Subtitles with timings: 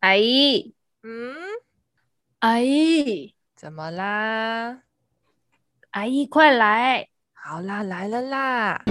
[0.00, 1.34] 阿姨，嗯，
[2.38, 4.80] 阿姨，怎么啦？
[5.90, 7.08] 阿姨，快来！
[7.34, 8.82] 好啦，来了啦！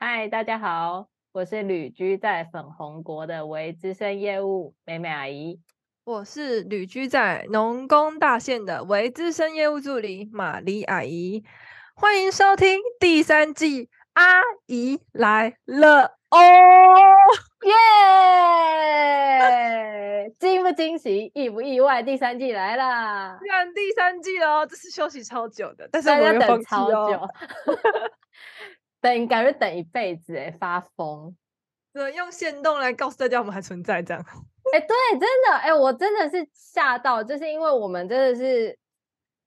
[0.00, 5.60] 嗨，大家好，我是旅居在粉红国的微资深业务美美阿姨。
[6.02, 11.44] 我是旅居在农工大县的微资深业务助理玛丽阿姨。
[11.94, 16.38] 欢迎收听第三季，阿姨来了哦！
[17.62, 17.72] 耶！
[20.40, 22.02] 惊不惊喜，意不意外？
[22.02, 27.28] 第三季来了， 看第三季哦，这是休息超久的，但是大家等哦超久，
[29.00, 31.36] 等感觉等一辈子哎，发疯！
[32.14, 34.24] 用限动来告诉大家我们还存在这样。
[34.72, 38.78] 哎，对，真的哎，我真的是吓到，就是因为我们真的是。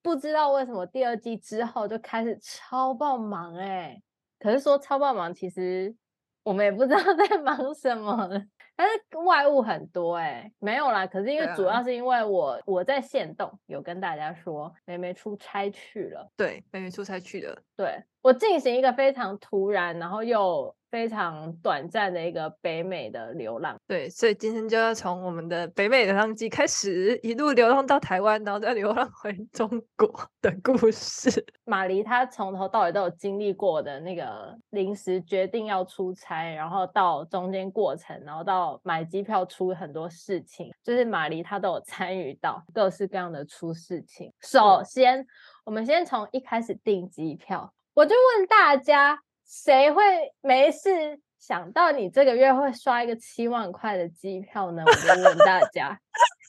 [0.05, 3.99] 不知道为什么第二季之后就开始超爆忙哎，
[4.37, 5.95] 可是说超爆忙，其实
[6.43, 8.39] 我们也不知道 在忙什么了。
[8.75, 11.07] 但是外务很多哎，没有啦。
[11.07, 16.29] 可是因为主要是因为我、啊、我在现动有跟大家说，妹妹出差去了。
[16.37, 17.59] 对，妹妹出差去了。
[17.75, 20.75] 对，我进行一个非常突然，然后又。
[20.91, 30.07] 非常短暂的一个北美的流浪，对，所以今天就要从我们的北美流浪记开始，一路流浪到台湾，然后再流浪回中国
[30.41, 31.45] 的故事。
[31.65, 44.31] 马黎他从头到尾都有经历过的那个临时决定要出差，然后到中间过程，然后到买机票出很多事情，就是马黎他都有参与到各式各样的出事情。
[44.39, 45.27] 首先，
[45.65, 49.19] 我们先从一开始订机票，我就问大家。
[49.47, 50.03] 谁会
[50.41, 50.89] 没事
[51.37, 54.83] 想到你这个月会刷一个七万块的机票呢？
[54.83, 55.97] 我就问大家，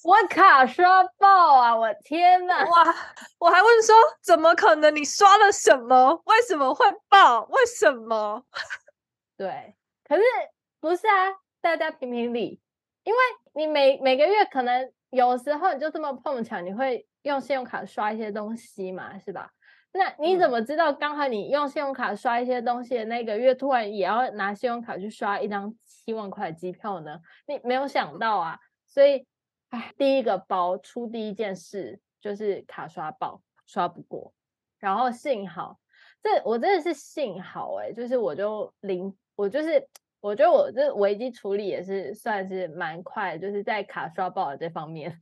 [0.03, 1.77] 我卡刷爆啊！
[1.77, 2.65] 我天哪！
[2.65, 2.97] 哇！
[3.39, 4.97] 我还问说，怎么可能？
[4.97, 6.23] 你刷了什么？
[6.25, 7.43] 为什么会爆？
[7.51, 8.43] 为什么？
[9.37, 9.75] 对，
[10.09, 10.23] 可是
[10.81, 11.35] 不是啊？
[11.61, 12.59] 大家评评理，
[13.05, 13.19] 因为
[13.53, 19.51] 你每每个月可能有时候你就这么碰巧，你会用信用卡刷一些东西嘛，是吧？
[19.97, 27.21] 那你怎么知道刚好你用信用卡刷一些东西的那个月，突然也要拿信用卡去刷一张七万块的机票呢？
[27.47, 28.59] 你没有想到啊！
[28.87, 29.27] 所以，
[29.71, 34.33] 哎，第一个包出第一件事就是卡刷爆，刷不过。
[34.79, 35.79] 然后幸好，
[36.23, 39.89] 这我真的是幸好哎、欸，就是我就零，我就是
[40.21, 45.19] 我觉得我这危机处理也是算是蛮快，就是在卡刷爆的这方面。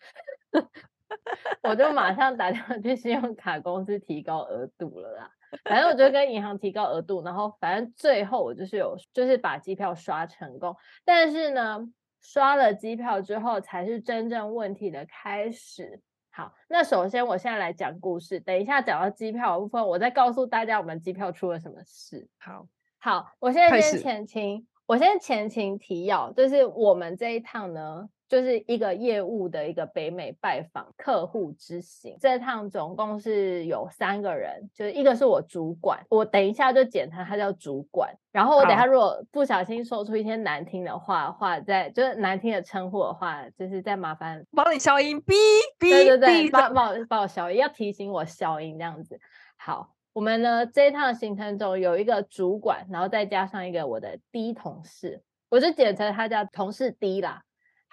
[1.62, 5.30] 我就马上打电话去信用卡公司提高额度了啦。
[5.64, 10.76] 反正我就跟银行提高额度，然后反正最后我就是有，就是把机票刷成功。
[11.04, 11.80] 但是呢，
[12.20, 16.00] 刷了机票之后才是真正问题的开始。
[16.30, 18.40] 好，那首先我现在来讲故事。
[18.40, 22.26] 等一下讲到机票的部分，我再告诉大家我们机票出了什么事。
[22.38, 22.66] 好，
[22.98, 28.08] 好，我现在先前情，我先前情提要，就是我们这一趟呢。
[28.28, 38.12] 就是一个业务的一个北美拜访客户之行，这趟总共是有三个人，就是一个是我主管，我等一下就简称他叫主管。
[38.32, 45.34] 然后我等一下如果不小心说出一些难听的话的话，在就是难听的称呼的话，就是再麻烦帮你消音，哔
[45.78, 49.20] 哔，对对对，帮帮我帮我消音，要提醒我消音这样子。
[49.56, 57.42] 好，我们呢这一趟行程中有一个主管，然后再加上一个我的 D 同事，我就简称他叫同事 D 啦。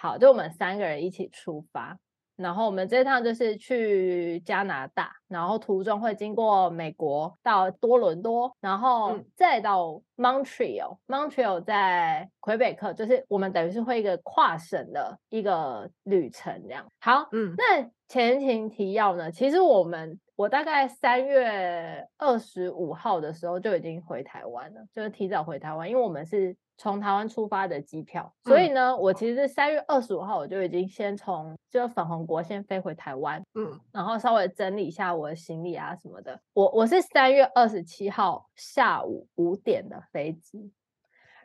[0.01, 1.95] 好，就我们三个人一起出发，
[2.35, 10.49] 然后我们这趟就是去加拿大，然后途中会经过美国到多伦多，然后再到嗯、
[11.05, 16.83] Montreal 在魁北克，就是我们等于是会一个跨省的一个旅程这样。
[16.99, 26.55] 好，嗯，那前情提要呢，其实我们我大概三月二十五号的时候就已经回台湾了，就是提早回台湾，因为我们是。
[26.77, 36.41] 从台湾出发的机票，所以呢，嗯、我其实是三月二十五号我就已经先从就粉红国先飞回台湾，嗯，然后稍微整理一下我的行李啊什么的。
[36.53, 40.73] 我我是三月二十七号下午五点的飞机，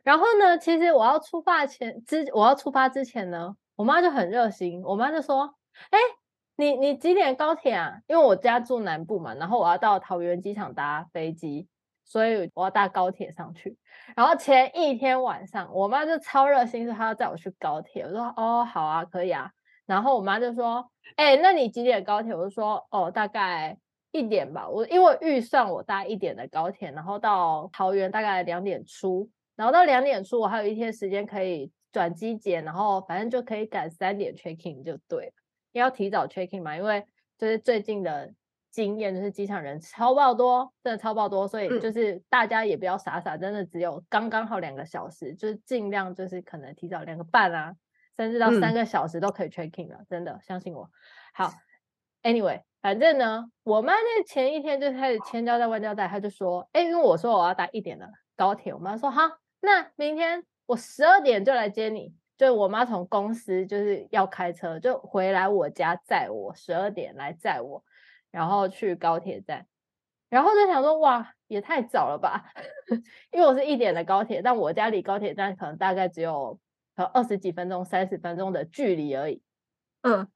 [0.03, 5.55] 然后呢，其实我要出发前之我要出发之前呢，我妈就很热心，我妈就说
[5.93, 5.99] ：“哎，
[6.57, 8.01] 你你几点高铁啊？
[8.07, 11.69] 因为我家住南部嘛，然后我要到桃园机场搭飞机。”
[12.09, 13.77] 所以我要搭高铁上去，
[14.15, 18.05] 然后前一天晚上，我妈就超热心，说她要载我去高铁。
[18.05, 19.51] 我说哦，好啊，可以啊。
[19.87, 22.33] 然后我妈就说，哎，那你几点高铁？
[22.33, 23.77] 我就说哦，大概
[24.13, 24.69] 一点吧。
[24.69, 35.33] 我因为预算我搭一点的高铁，然后到桃园大概两点出，然后到两点出，我还有一天时间可以转机检，然后反正就可以赶三点 check in 就对了。
[35.79, 37.07] 要提早 check in 嘛，因为
[37.39, 38.33] 就是最近的。
[38.69, 47.75] 经验，就是机场人超爆多，真的超爆多，所以就是大家也不要傻傻，真的只有刚刚好两个小时，就是尽量就是可能提早两个半啊，
[48.19, 50.91] 甚至到三个小时都可以 check in 了，真的相信我。
[51.33, 51.55] 好
[52.23, 58.07] ，anyway，反正呢，我妈那前一天就开始千交代万交代，她就说，哎，因为我说我要搭一点的
[58.37, 59.23] 高铁，我妈说好，
[59.61, 62.13] 那明天我十二点就来接你。
[62.37, 67.83] 就我妈从公司就是要开车，就回来我家载我，十二点来载我，
[68.31, 69.67] 然后去高铁站，
[70.29, 72.53] 然后就想说哇，也太早了吧，
[73.33, 76.59] 因为我是一点的高铁，但我家离高铁站可能大概只有
[77.13, 79.43] 二十几分钟、三十分钟的距离而已。
[80.03, 80.29] 嗯，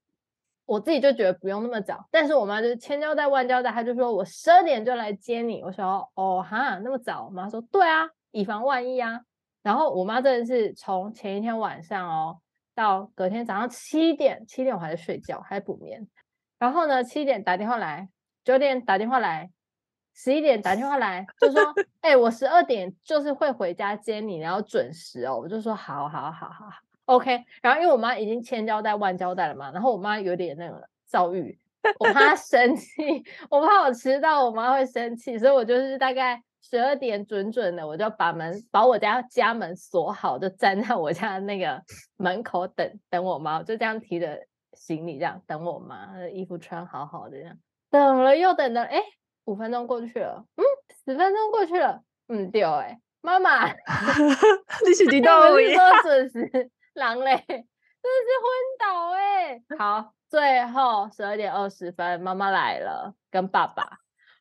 [0.65, 5.63] 我自己就觉得不用那么早，但是我妈就是千交代万交代，她就说我十二点就来接你。
[5.63, 7.27] 我说哦哈，那么早？
[7.27, 9.21] 我妈说对啊，以防万一啊。
[9.63, 12.39] 然后我妈真的是从前一天晚上哦，
[12.75, 16.09] 到隔天早上七点，七点我还在睡觉，还在补眠。
[16.59, 18.09] 然后呢，七点打电话来，
[18.43, 19.51] 九点打电话来，
[20.15, 21.61] 十一点打电话来，就说：
[22.01, 26.71] “哎、欸，我十二点就是会回家接你，然后准时哦。”我就说：“好好好好好
[27.05, 31.59] ，OK。”然后因为我妈已经千交代万交代了嘛，然后我妈有点那个躁郁，
[31.99, 32.89] 我怕她生气，
[33.51, 36.43] 我怕我迟到，我妈会生气，所以我就是大概。
[36.63, 41.83] 十二点准准的，我就把门把我家家门锁好，就站在我家那个
[42.17, 44.39] 门口等等我妈，就这样提着
[44.73, 47.57] 行李这样等我妈，衣服穿好好的这样，
[47.91, 49.03] 等了又等了，哎，
[49.47, 50.63] 五分钟过去了，嗯，
[51.05, 53.67] 十分钟过去了，嗯，对哎，妈妈，
[54.87, 55.59] 你是 知道我说
[56.03, 63.99] 准时，狼嘞，真的是昏倒哎，好，最后十二点二十分，妈妈来了，跟爸爸。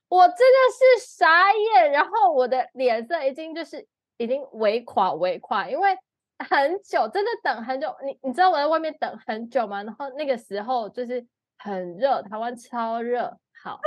[0.10, 5.96] 我真的是傻眼，然后我的脸色已经就是已经微垮微垮，因为
[6.40, 7.96] 很久，真的等很久。
[8.04, 9.84] 你你知道我在外面等很久吗？
[9.84, 11.24] 然后那个时候就是
[11.60, 13.38] 很热，台湾超热。
[13.64, 13.80] 好，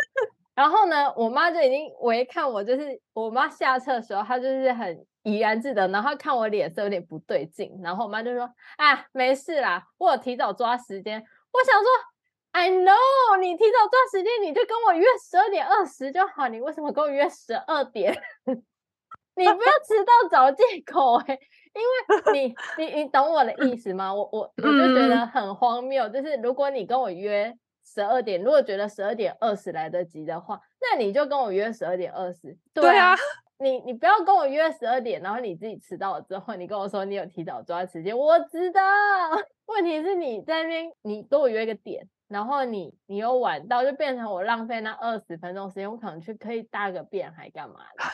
[0.54, 8.48] 然后呢，我妈就已经我一看我，就是我妈下车的时候，她就是很怡然自得，然后看我脸色有点不对劲，然后我妈就说
[8.78, 11.18] ：“啊，没事啦，我有提早抓时间。”
[11.50, 12.11] 我想说。
[12.52, 16.48] I know，你提早抓时间，你就跟我约十二点二十就好。
[16.48, 18.14] 你为什么跟我约十二点？
[19.34, 21.40] 你不要迟到找借口哎、欸，
[21.74, 24.12] 因为你你你懂我的意思吗？
[24.14, 32.54] 我我我就觉得很荒谬，就是如果你跟我约十二点，如果觉得十二点二十来得及的话，那你就跟我约十二点二十。
[32.74, 33.16] 对啊，
[33.58, 38.82] 你你不要跟我约十二点，然后你自己迟到了之后，你跟我说你有提早抓时间，我知道。
[39.64, 42.06] 问题是你在那边，你跟我约个点。
[42.32, 48.04] 然后你你又晚到，就变成我浪费那二十分钟时间，我可能去可以大个便还干嘛的？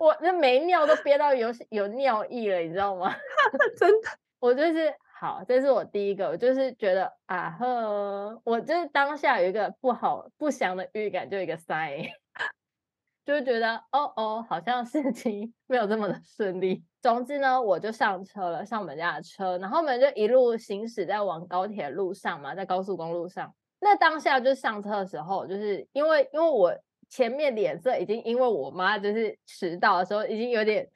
[0.00, 3.14] 我那没尿都憋到有有尿意了，你知道吗？
[3.78, 4.08] 真的，
[4.40, 12.10] 我就是好，这是我第一个，我就是觉得啊呵，我就是当下有一个不好不祥的预感，就一个 sign，
[13.24, 16.84] 就觉得哦哦，好像事情 没有这么的顺利。
[17.04, 23.54] 总之呢，我就上车了，上我们家的车，然后我们就一路行驶在往高铁路上嘛，在高速公路上。
[23.78, 26.74] 那当下就上车的时候，就是因为因为我
[27.10, 30.88] 前面脸色已经因为我妈就是迟到的时候，已经有点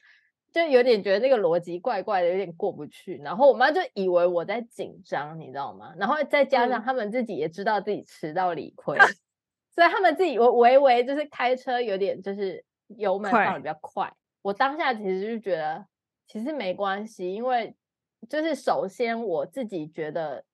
[0.50, 3.18] 就有点觉得那个逻辑怪怪的，有点过不去。
[3.18, 5.92] 然后我妈就以为我在紧张，你知道吗？
[5.98, 9.06] 然后再加上他们自己也知道自己迟到理亏，嗯、
[9.74, 12.64] 所以他们自己我微微就是开车有点就是
[12.96, 14.06] 油门放的比较快。
[14.06, 15.84] 快我当下其实就觉得。
[16.28, 17.74] 其实没关系，因为
[18.28, 20.44] 就是首先我自己觉得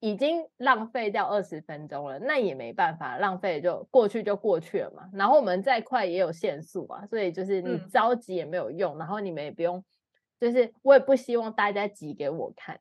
[0.00, 5.08] 已经浪费掉二十分钟了，那也没办法，浪费就过去就过去了嘛。
[5.12, 9.84] 然后我们再快也有限速啊，所以就是你着急也没有用，嗯、然后你们也不用，
[10.40, 12.80] 就是我也不希望大家急给我看。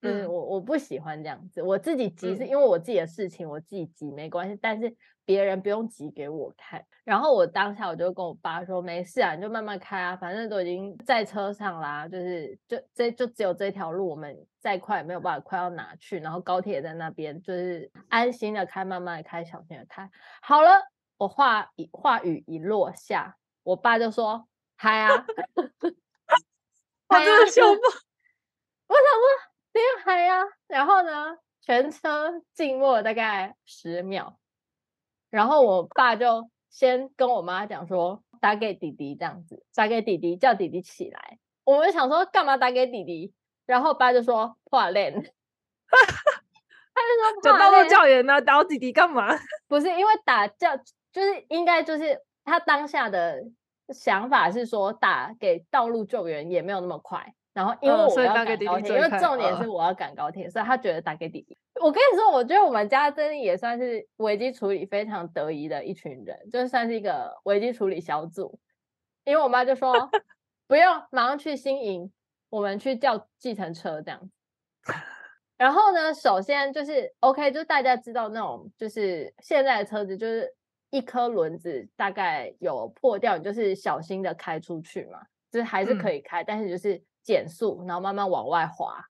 [0.00, 4.94] 就是，我我不喜欢这样子，我自己急是因为我自己的事情，我自己急没关系，但是
[5.28, 6.82] 别人不用急给我看。
[7.04, 16.18] 然后我当下我就跟我爸说，没事啊，你就慢慢开啊，反正都已经在车上啦，就是就这就只有这条路，我们再快也没有办法快到哪去。
[16.18, 20.10] 然后高铁在那边，就是安心的开，慢慢的开，小心的开。
[20.40, 20.70] 好了，
[21.18, 27.80] 我话一话语一落下，我爸就说嗨啊， 我真的笑不，
[28.86, 29.48] 我想说。
[29.70, 30.42] 别嗨呀！
[30.66, 34.36] 然后呢，全车静默大概十秒，
[35.30, 41.38] 然后我爸就先跟我妈讲说，打给弟弟这样子，打给弟弟，叫弟弟起来。
[41.64, 43.32] 我们想说干嘛打给弟弟？
[43.66, 49.28] 然后爸就说话练， 他就说就当做教员呢，打弟弟干嘛？
[49.68, 50.74] 不是因为打叫，
[51.12, 53.42] 就是应该就是他当下的
[53.90, 57.34] 想法是说，打给道路救援也没有那么快。
[57.58, 61.58] 然后因为我要赶高铁，因为重点是我要赶高铁，所以他觉得打给弟弟。
[61.82, 68.56] 我跟你说，我觉得我们家真的也算是危机处理非常得宜的一群人，就算是一个危机处理小组。
[69.24, 69.92] 因为我妈就说
[70.68, 72.12] 不用，马上去新营，
[72.48, 74.30] 我们去叫计程车这样。
[75.56, 80.48] 然后呢，首先就是 OK，就大家知道那种，就是现在的车子就是
[80.90, 89.04] 一颗轮子大概有破掉，你就是小心的开出去嘛，就是还是可以开，嗯、但是就是减速，然后慢慢往外滑，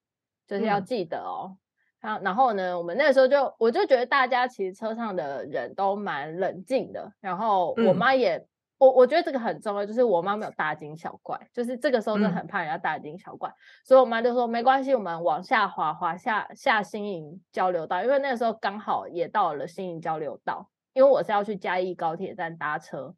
[0.44, 1.46] 就是要记得哦。
[1.52, 1.56] 嗯
[2.00, 7.12] 然然后呢，我们那个时候就我就觉得大家其实车上的人都蛮冷静的。
[7.20, 8.46] 然后我妈也，嗯、
[8.78, 23.12] 我我觉得这个很重要，就是我妈没有大惊小怪，就是这个时候就很怕人家大惊小怪，嗯、所以我妈就说没关系，我们往下滑滑下下新营交流道，因为那个时候刚好也到了新营交流道，因为我是要去嘉义高铁站搭车，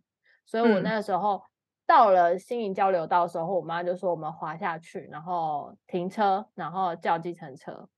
[0.46, 1.42] 所以我那个时候
[1.90, 7.88] 到了新营交流道的时候，我妈就说我们滑下去，然后停车，然后叫计程车。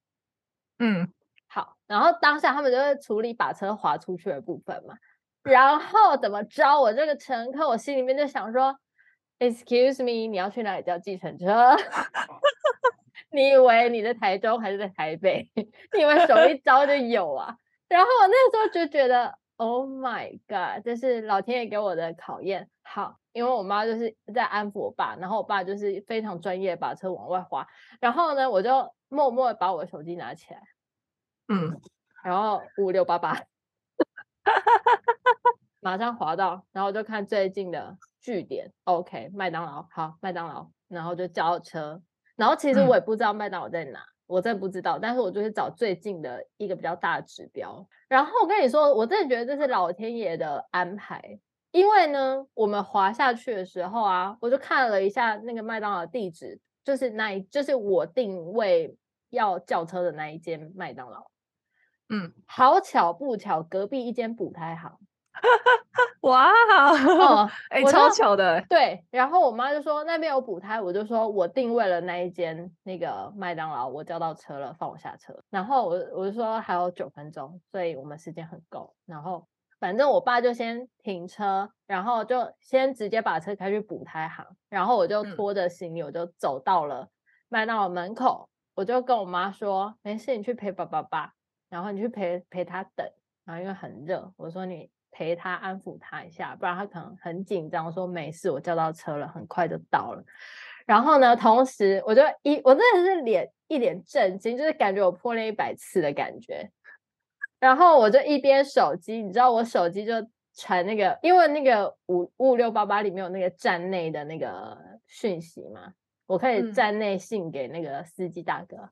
[0.78, 1.12] 嗯，
[1.46, 4.94] 好，然后当下他们就会处理把车滑出去的部分嘛，
[5.42, 6.80] 然后怎么着？
[6.80, 8.74] 我这个乘客，我心里面就想说
[9.38, 11.76] ，Excuse me，你要去哪里叫计程车？
[13.30, 15.50] 你以为你在台中还是在台北？
[15.54, 17.58] 你以为手一招就有啊？
[17.88, 22.70] 然后我那时候就觉得，Oh my God，这是老天爷给我的考验。
[22.80, 27.66] 好，因为我妈就是在安抚我爸，然后我爸就是非常专业，把车往外滑。
[28.00, 30.60] 然后呢，我就默默的把我的手机拿起来。
[31.48, 31.80] 嗯，
[32.22, 33.42] 然后五六八八，
[35.80, 42.00] 马上滑到，然后就看最近的据点，OK，麦当劳，好，麦当劳，然后就叫车，
[42.36, 51.38] 然后其实我也不知道麦当劳在哪，嗯、我真的不知道，但是我就是找最近的一个比较大的指标，然后我跟你说，我真的觉得这是老天爷的安排，
[51.72, 58.96] 因为呢，我们滑下去的时候啊，我就看了一下那个麦当劳地址，就是那一，就是我定位
[59.30, 61.26] 要叫车的那一间麦当劳。
[62.10, 64.98] 嗯，好巧不巧，隔壁一间补胎行，
[66.20, 69.02] 哇，哦，哎、欸，超巧的，对。
[69.10, 75.34] 然后我妈就说那边有补胎，我就说我定位了那一间那个麦当劳，我叫到车了，放我下车。
[75.48, 78.94] 然后我我就说还有九分钟，所以我们时间很够。
[79.06, 79.46] 然后
[79.82, 87.08] 反正我爸就先停车，然后就先直接把车开去补胎行，然后我就拖着行李，我就走到了
[87.48, 91.32] 麦当劳门口，我就跟我妈说，没事，你去陪爸爸吧。
[91.68, 93.04] 然后你去陪陪他等，
[93.44, 97.84] 然后因为很热，我说你陪他安抚他一下，不然他可能很紧张。
[97.84, 100.22] 我说没事，我叫到车了，很快就到了。
[100.86, 106.70] 然后呢，同时我就一我真的是脸一脸震惊，就是感觉我破了一百次的感觉。
[107.62, 110.14] 然后我就一边手机，你知道我手机就
[110.56, 114.76] 传那个，因为那个五五六八八里面有那个站内的那个
[115.06, 115.92] 讯息嘛，
[116.26, 118.76] 我可以站内信给那个司机大哥。
[118.78, 118.90] 嗯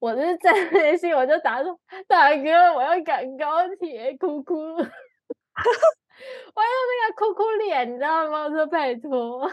[0.00, 4.54] 我就是在内信，我就打说：“大哥，我要赶高铁，哭哭。
[4.78, 4.86] ”我用
[6.54, 8.44] 那个哭哭脸，你知道吗？
[8.44, 9.50] 我说拜托，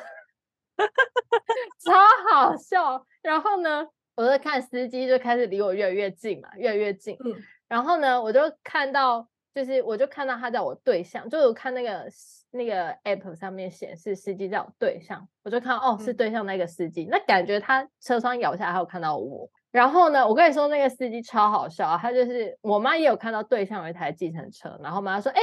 [1.83, 1.93] 超
[2.29, 3.03] 好笑。
[3.23, 7.17] 然后呢，我就看司机就开始离我越来越近嘛，越来越近。
[7.25, 7.33] 嗯、
[7.67, 12.07] 然后呢，我就看到，就是我就看到他在我对象，就我看那个
[12.51, 19.49] 那个 app 上面显示司机在我对象，我就看哦，是对象那个司机，嗯、那感觉他车窗摇下来，还有看到我。
[19.71, 25.41] 然后呢，我跟你说，那个司机超好笑，他就是我妈也有看到对象有一台计程车，然后妈说：“哎，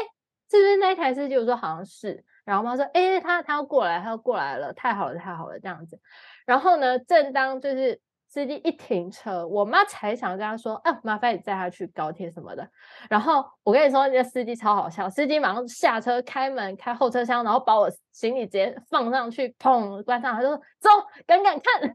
[0.51, 6.01] 是不是那一台司机？”我说：“好像是。”然后妈说：“哎，他他要过来，他要过来了，太好了，太好了，这样子。”
[6.47, 8.01] 然后呢，正当就是
[8.33, 12.67] 司机一停车，我妈才想跟他说：“啊，麻烦你载他去高铁什么的。”
[13.11, 20.89] 然后我跟你说，那司机超好笑，司机马上下车开门开后车厢，然后把我行李直接放上去，砰关上，他就说：“走，
[21.27, 21.83] 赶赶看。”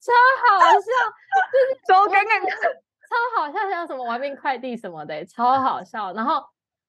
[0.00, 0.10] 超
[0.48, 6.14] 好笑，就是 走，赶赶看，超好笑，像什么玩命快递什么的，超好笑。
[6.14, 6.40] 然后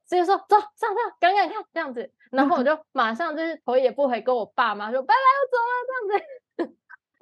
[0.07, 2.09] 直接说走上车，赶赶看这样子。
[2.31, 6.40] 然后我 就马上就是头也不回跟我爸妈说拜拜，我走了这样子。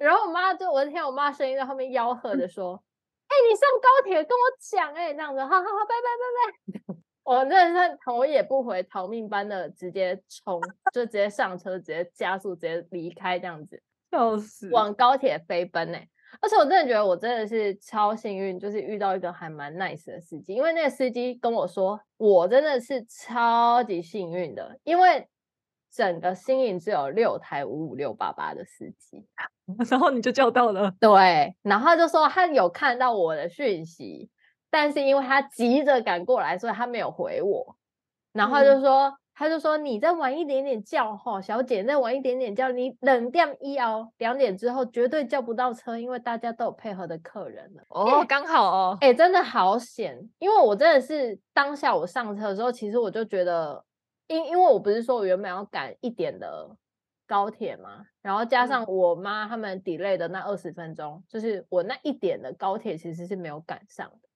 [0.00, 2.82] 然后我妈就我听我妈声音在后面吆喝着说
[3.28, 10.58] ：“哎、欸，你上高铁跟我讲哎、欸，这样子，好好好，拜拜拜拜。” 我真的是头也不回，逃命般的直接冲，
[10.90, 13.80] 就直接上车，直接加速，直接离开这样子。
[14.10, 14.70] 笑死！
[14.72, 16.08] 往高铁飞奔呢、欸，
[16.40, 20.54] 而且我真的觉得我真的是超幸运，就是遇到一个还蛮 nice 的司机。
[20.54, 25.28] 因为那个司机跟我说，我真的是超级幸运的，因为
[25.92, 29.28] 整个新营只有六台五五六八八的司机，
[29.90, 30.92] 然后你就叫到了。
[31.00, 34.30] 对，然后他就说他有看到我的讯息，
[34.70, 37.76] 但是因为他急着赶过来，所以他没有回我。
[38.32, 39.08] 然后他就说。
[39.08, 53.82] 嗯他就说：“你再晚一点点叫哈，小姐再晚一点点叫，你冷掉一哦，两点之后绝对叫不到车，因为大家都有配合的客人了。”哦，刚好哦，哎、欸，真的好险，因为我真的是当下我上车的时候，其实我就觉得，
[54.26, 56.68] 因因为我不是说我原本要赶一点的
[57.26, 64.28] 高铁嘛，然后加上我妈他们 delay 的那二十分钟，嗯、就是我那一点的高铁其实是没有赶上的。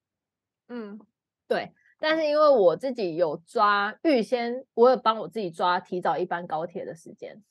[0.68, 1.00] 嗯，
[1.46, 1.72] 对。
[2.00, 7.42] 但是因为我自己有抓预先，我有帮我自己抓提早一班高铁的时间。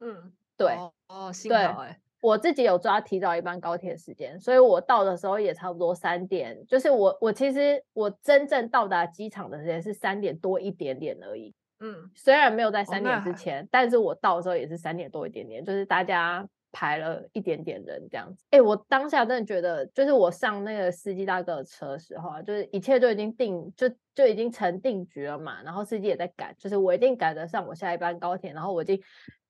[0.00, 6.64] 嗯，对，哦，哦，幸好哎，我自己有抓提早一班高铁时间，所以我到的时候也差不多三点。
[6.66, 11.54] 就是我我其实我真正到达机场的时间是三点多一点点而已。
[11.84, 16.48] 嗯，虽然没有在三点之前，哦，但是我到的时候也是三点多一点点，就是大家。
[16.76, 25.62] 排了一点点人这样子，哎、欸，我当下真的觉得，就是我上那个司机大哥的车的时候啊，就是一切就已经定，就就已经成定局了嘛。
[25.62, 28.52] 然后司机也在赶，就是我一定赶得上我下一班高铁。
[28.52, 29.00] 然后我已经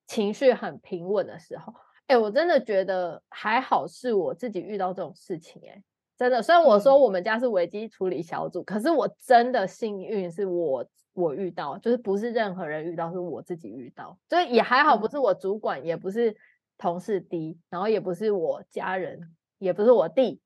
[0.06, 1.72] 情绪很平稳的时候，
[2.08, 5.82] 哎、欸，我真的觉得还好是我自己遇到这种事情、欸，哎，
[6.16, 6.42] 真的。
[6.42, 16.36] 虽然我说我们家是危机处理小组，嗯、可是我真的幸运是我我遇到，就是不是任何人遇到，是我自己遇到，所以也还好，不是我主管，嗯、也不是。
[16.76, 19.20] 同事低，然后也不是我家人，
[19.58, 20.40] 也不是我弟，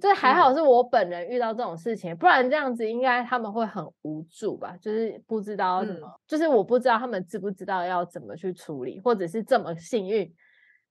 [0.00, 4.74] 就是还好是我本人遇到这种事情，嗯、不然这样子应该他们会很无助吧？
[4.80, 10.34] 就是不知道怎么、嗯，就是我不知道他们知不知道要怎么去处理，或者是这么幸运，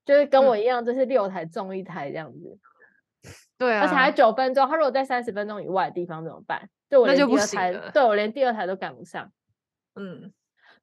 [0.06, 2.60] 就是跟我一样，就是六台中一台这样子。
[3.58, 6.70] 对、而且还九分钟，他如果在三十分钟以外的地方怎么办？
[6.90, 9.32] 就我连第二台，对我连第二台都赶不上，
[9.96, 10.34] 嗯，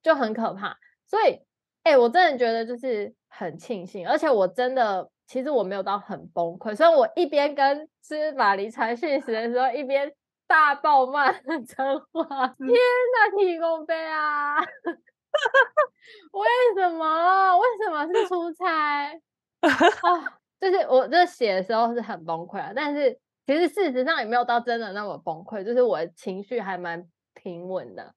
[0.03, 0.77] 就很可怕。
[1.07, 1.41] 所以，
[1.83, 3.15] 哎、欸，我真的觉得就是。
[3.35, 10.13] 很庆幸，而且我真的，其实我没有到很崩溃，所以我一边跟芝麻黎传讯息的时候，一边
[10.47, 12.49] 大爆骂脏话。
[12.59, 14.61] 天哪，提供杯啊！
[14.61, 17.57] 为什么？
[17.57, 19.07] 为什么是出差？
[19.65, 28.15] 啊，就是我这写的时候是很崩溃啊，但是其实事实上也没有到真的那么崩溃，就是我情绪还蛮平稳的，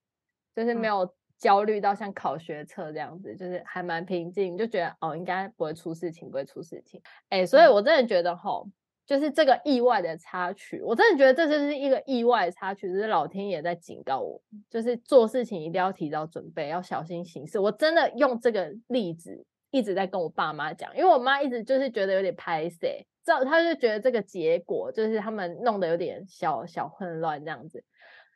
[0.55, 1.13] 就是没有。
[1.37, 6.99] 焦虑到像考学测这样子，就是还蛮平静，就觉得哦，应该不会出事情，不会出事情。
[7.27, 8.65] 哎、欸，所以我真的觉得吼，
[9.05, 17.60] 就是这个意外的插曲，我真的觉得这就是一个意外的插曲，就是老天爷在警告我，就是做事情一定要提早准备，要小心行事。
[17.60, 27.83] 我真的用这个例子一直在跟我爸妈讲，因为我妈一直就是觉得有点拍谢，知道她就觉得这个结果就是他们弄得有点小小混乱这样子。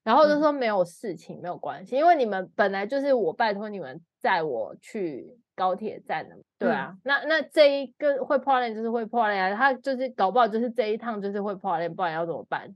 [0.03, 12.73] 然后就说没有事情，嗯、没有关系，因为你们本来就是我拜托你们载我去高铁站的，对啊，嗯、那那这一个会破烂就是会破烂啊，他就是搞不好就是这一趟就是会破烂，不然要怎么办？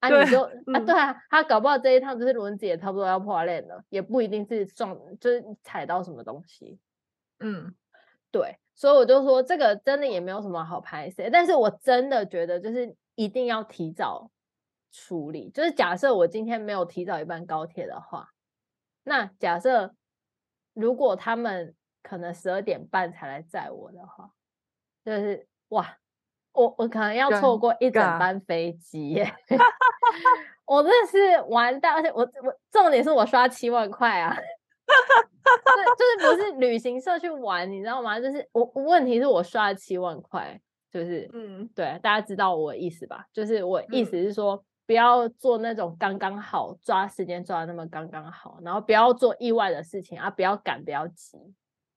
[0.00, 6.78] 啊，你就、嗯、啊，对啊，他搞不好这一趟就是轮子也差不多要破烂了，也不一定是撞，就是踩到什么东西，
[7.40, 7.74] 嗯，
[8.30, 14.30] 对，所以我就说这个真的也没有什么好拍摄，但是我真的觉得就是一定要提早。
[14.90, 18.30] 处理就是假设我今天没有提早一班高铁的话，
[19.04, 19.94] 那假设
[20.72, 24.30] 如果他们可能十二点半才来载我的话，
[25.04, 25.98] 就是哇，
[26.52, 29.34] 我我可能要错过一整班飞机耶，
[30.64, 34.34] 我真的是完蛋，而且我我重点是我刷七万块啊，
[35.96, 38.18] 就是不是旅行社去玩，你知道吗？
[38.20, 43.26] 就是我问题是我刷了七万块，就是嗯，对，大家知道我的意思吧？
[43.32, 44.56] 就是我意思是说。
[44.56, 50.30] 嗯不要做那种刚刚好抓时间抓的那么刚刚好，然后不要做意外的事情啊！
[50.30, 51.36] 不要赶，不要急，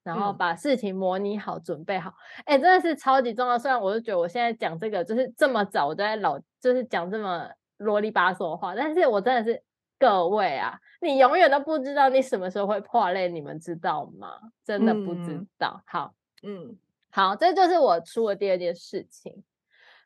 [0.04, 2.14] 然后把事情模拟好，嗯、准备好。
[2.44, 3.58] 哎，真的是超级重要。
[3.58, 9.64] 虽然我就觉得我现在讲这个就是这么早，我都在老就是讲这么啰里吧嗦的话，但是我真的是
[10.02, 14.36] 各位啊，你永远都不知道你什么时候会破裂，你们知道吗？
[14.64, 15.80] 真的不知道。
[15.80, 16.76] 嗯、好，嗯，
[17.12, 19.44] 好，这就是我出的第二件事情。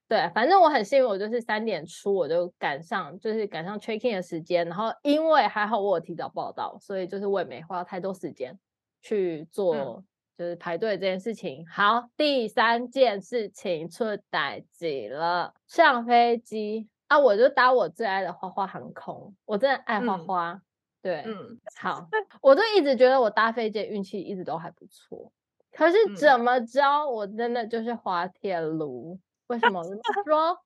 [0.05, 4.67] 对，反正我很幸运，我就是三点出我就赶上，就是赶上 check in 的时间。
[4.67, 8.59] 然后因为还好我有提早报到，所以就是我也没花太多时间
[9.01, 10.03] 去做，
[10.37, 11.61] 就是排队这件事情。
[11.61, 11.65] 嗯。
[11.71, 20.51] 好，第三件事情出代志了，上飞机啊，我就搭我最爱的花花航空，我真的爱花花。
[20.53, 20.61] 嗯、
[21.01, 22.07] 对，嗯，好，
[22.41, 25.31] 我就一直觉得我搭飞机运气一直都还不错，
[25.71, 29.19] 可是怎么着，嗯、我真的就是滑铁卢。
[29.47, 30.57] 为什么这么说？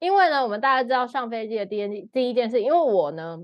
[0.00, 3.38] 因为呢，我们大家知道上飞机的第一第一件事，因为我呢，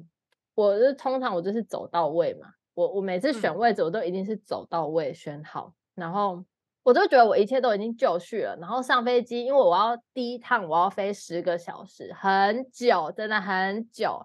[0.56, 6.44] 我是通常我就是走到位嘛，我我每次选位置我都一定是走到位选好，嗯、然后
[6.84, 8.56] 我就觉得我一切都已经就绪了。
[8.60, 14.24] 然后上飞机，因为我要第一趟我要飞十个小时，很久，真的很久，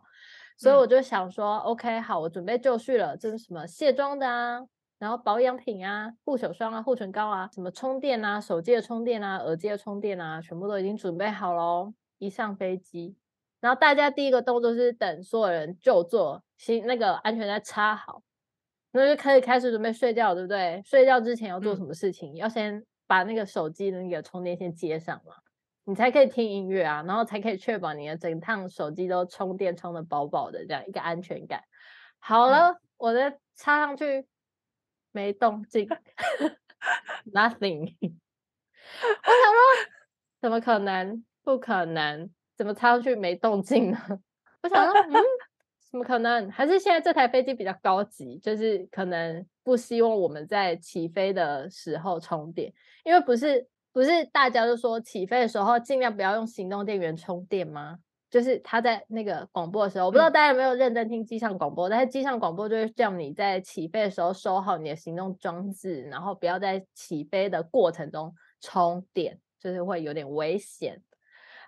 [0.58, 3.18] 所以我就想说、嗯、，OK，好，我准备就绪了。
[3.18, 4.60] 这是什么卸妆的啊，
[5.00, 11.94] 然后保养品啊，护手霜啊，护唇膏啊，什么充电啊，手机的充电啊，耳机的充电啊，全部都已经准备好喽。
[12.18, 13.16] 一上飞机，
[13.62, 18.22] 然后大家第一个动作是等所有人就座，行那个安全带插好，
[18.92, 20.82] 然后就可以开始准备睡觉，对不对？
[20.86, 22.34] 睡觉之前要做什么事情？
[22.34, 25.34] 嗯、要先把那个手机的那个充电线接上嘛。
[25.86, 31.64] 你才可以听音乐啊，然后才可以确保你的整趟手机都充电充的饱饱的，这样一个安全感。
[32.20, 34.28] 好了，嗯、我再插上去
[35.12, 35.88] 没动静，
[37.34, 37.96] nothing。
[38.02, 39.92] 我想说，
[40.42, 41.24] 怎么可能？
[41.44, 42.30] 不可能？
[42.56, 43.98] 怎么插上去没动静呢？
[44.62, 45.14] 我想说，嗯，
[45.92, 46.50] 怎么可能？
[46.52, 52.74] 还是现在这台飞机比较高级，就是可能不希望我们在起飞的时候充电，
[53.04, 53.68] 因为不是。
[53.92, 57.98] 不是大家都说起飞的时候尽量不要用行动电源充电吗？
[58.30, 71.02] 就是他在那个广播的时候，我不知道大家有没有认真听机上广播，但是机上广播就是叫你在起飞的时候收好你的行动装置，然后不要在起飞的过程中充电，就是会有点危险。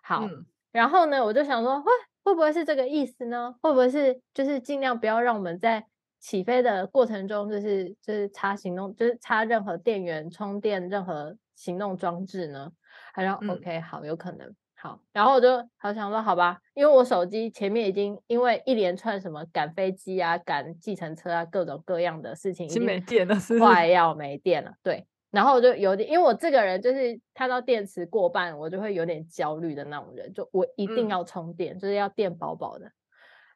[0.04, 1.92] 好，嗯、然后呢，我就想说，会
[2.24, 3.56] 会不会是这个意思呢？
[3.62, 5.86] 会不会是就是尽量不要让我们在
[6.20, 11.36] 起飞的过程中，就是就是插行动，就是插任何电源充电任何。
[11.54, 12.72] 行动装置呢？
[13.14, 24.74] 还说、嗯、OK 好，有可能好，然后我就好想说好吧，因为我手机前面已经因为一连串什么赶飞机啊、赶计程车啊各种各样的事情已经没电了，快要没电了。
[24.82, 32.92] 对，然后我就有点，因为我这个人就是看到电池过半，我就会有点焦虑的那种人，就我一定要充电，嗯、就是要电饱饱的。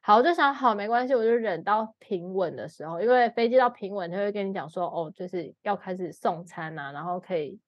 [0.02, 7.60] 好，我就想好没关系，我就忍到平稳的时候，因为飞机到平稳，他会跟你讲说哦，就是要开始送餐啊，然后可以。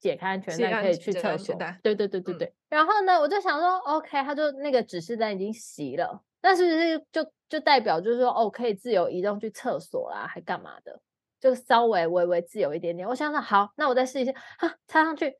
[0.00, 2.46] 解开安全带可以去厕所，对对对对对。
[2.46, 10.98] 嗯、然后呢，我就想说，OK，他就那个指示灯已经熄了，但是就就代表就是说，哦，可以自由移动去厕所啦，还干嘛的？
[11.40, 13.08] 就稍微微微自由一点点。
[13.08, 15.38] 我想说，好，那我再试一下，哈，插上去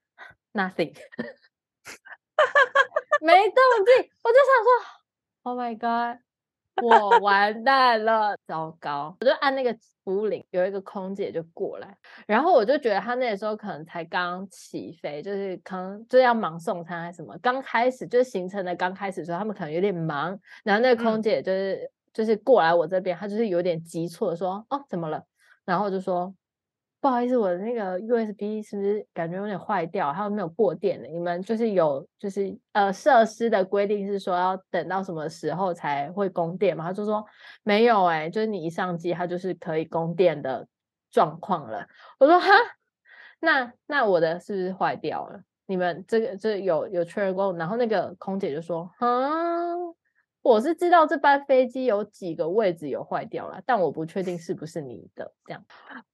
[0.54, 0.92] ，nothing，
[3.20, 3.94] 没动静。
[4.22, 4.70] 我就想说
[5.42, 6.18] ，Oh my God。
[6.82, 9.14] 我完蛋了，糟糕！
[9.20, 11.94] 我就按那个服务铃，有一个空姐就过来，
[12.26, 25.22] 然后我就觉得她那个时候可能才刚起飞，就是可能就要忙送餐还是什么，刚开始就是行程的刚开始的时候，他们可能有点忙，然后那个空姐就是、嗯、就是过来我这边，她就是有点急促的说，哦，怎么了？
[25.70, 26.34] 然后就说。
[27.02, 30.12] 不好意思，我的那个 USB 是不是感觉有点坏掉？
[30.12, 31.08] 还有没有过电的？
[31.08, 36.84] 你们就是有就是呃设施的规定是说要等到什么时候才会供电嘛？
[36.84, 37.24] 他就说
[37.62, 40.68] 没有哎、就是你一上机它就是可以供电的
[41.10, 41.86] 状况了。
[42.18, 42.48] 我说哈，
[43.40, 45.40] 那那我的是不是坏掉了？
[45.64, 47.50] 你们这个这有有确认过？
[47.54, 49.94] 然后那个空姐就说，嗯，
[50.42, 55.64] 我是知道这班飞机有几个位置有坏掉了，但我不确定是不是你的这样。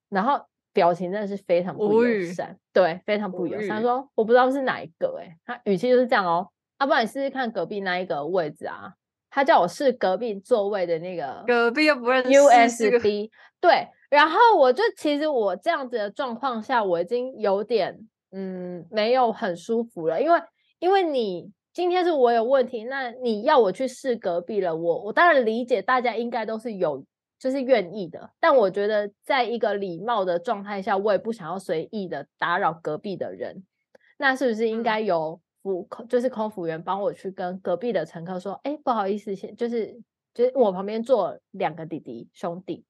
[0.09, 0.45] 然后。
[0.77, 3.71] 表情真的是非常不友善，语对，非常不友善。
[3.71, 6.47] 他说：“我不知道是哪一个、欸，哎，他语气就是这样哦。
[6.79, 8.93] 要、啊、不然你试试看隔壁那一个位置啊。”
[9.33, 13.89] 他叫我试隔壁座位的那个隔壁又不认识 USB，对。
[14.11, 17.99] 然后我就其实我这样子的状况下，我已经有点
[18.33, 20.39] 嗯没有很舒服了，因为
[20.79, 27.05] 因为你今天是我有问题，那你要我去试隔壁了，我我当然理解大家应该都是有。
[27.39, 33.63] 就是愿意的，但我觉得在一个礼貌的状态下，我也不想要随意的打扰隔壁的人。
[34.17, 40.01] 那是不是应该由服，就是空服员帮我去跟隔壁的乘客说，哎，不好意思，先就是
[40.33, 42.87] 就是我旁边坐两个弟弟兄弟，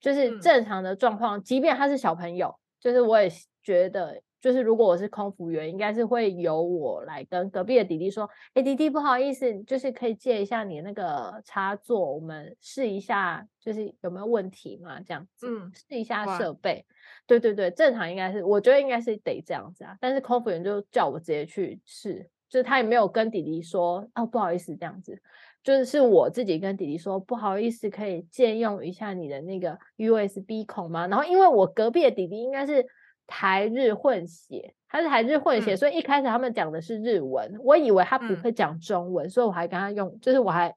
[0.00, 3.30] 就是正常的状况，即便他是小朋友，就是我也
[3.62, 4.20] 觉得。
[4.40, 15.00] 就是如果我是空服员，应该是会由我来跟隔壁的弟弟说：“哎，弟弟，不好意思，就是可以借一下你那个插座，我们试一下，就是有没有问题嘛？
[15.00, 16.84] 这样子，嗯，试一下设备。
[17.26, 19.96] 对对对，正常应该是，我觉得应该是得这样子啊。
[20.00, 25.20] 但是空服员就叫我直接去试，就是他也没有跟弟弟说哦，不好意思，这样子，
[25.64, 31.06] 就是是我自己跟弟弟说，不好意思，可以借用一下你的那个 USB 孔吗？
[31.08, 32.86] 然后因为我隔壁的弟弟应该是。
[33.26, 40.74] 台日混血，他是台日混血，嗯、所以一开始他们讲的是日文，我以为他不会讲中文，嗯、所以我还跟他用，就是我还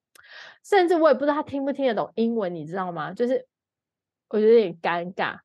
[0.64, 3.14] 甚至我也不知道他听不听得懂英文，你知道吗？
[3.14, 3.46] 就是
[4.30, 5.40] 我觉得有点尴尬。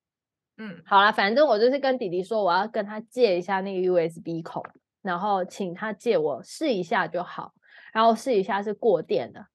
[0.56, 4.62] 嗯，好啦，反正我就是跟弟弟说，我要跟他借一下那个 USB 孔，
[5.02, 7.52] 然后请他借我试一下就好，
[7.92, 9.46] 然后试一下是过电的，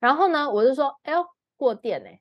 [0.00, 1.24] 然后呢，我就说，哎呦，
[1.56, 2.20] 过电呢、欸，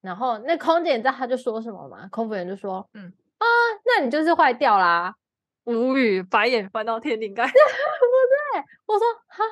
[0.00, 2.08] 然后那空姐你知道他就说什么吗？
[2.10, 3.12] 空服员就说，嗯。
[3.38, 3.46] 啊，
[3.84, 5.14] 那你就是坏掉啦！
[5.64, 7.44] 无语，白眼翻到天灵盖。
[7.46, 8.64] 对不对？
[8.86, 9.44] 我说哈，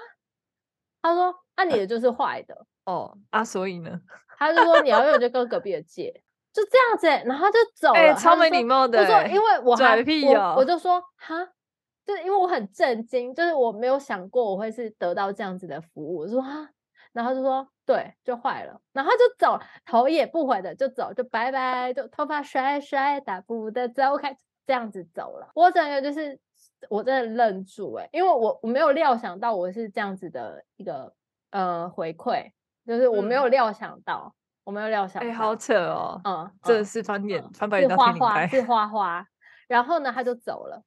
[1.03, 2.67] 他说，那、啊、你的就是坏的。
[2.85, 4.01] 哦啊，所以呢，
[4.39, 6.13] 他就说你要用就跟隔壁的借，
[6.53, 9.05] 就这样子、欸，然后他就走了，欸、超没礼貌的、欸。
[9.05, 11.45] 我说因为我还屁、喔、我我就说哈，
[12.07, 16.19] 就是因为我很震惊，就是我没有想过我会是得到这样子的服务。
[16.19, 16.69] 我说哈，
[17.15, 25.49] 然后他就说对，就坏了，然后他就走，头也不回的就走，就拜拜，就头发甩甩，大步的走开，这样子走了。
[25.55, 26.39] 我整个就是
[26.91, 31.15] 我真的愣住哎、欸，因为我我没有料想到我是这样子的一个
[31.51, 32.53] 呃回馈。
[32.87, 39.27] 就是我没有料想到，嗯、我没有料想到，哎、欸，好扯哦，嗯，这是翻脸、嗯、翻白眼，是花花，是花花，
[39.67, 40.83] 然后呢，他就走了，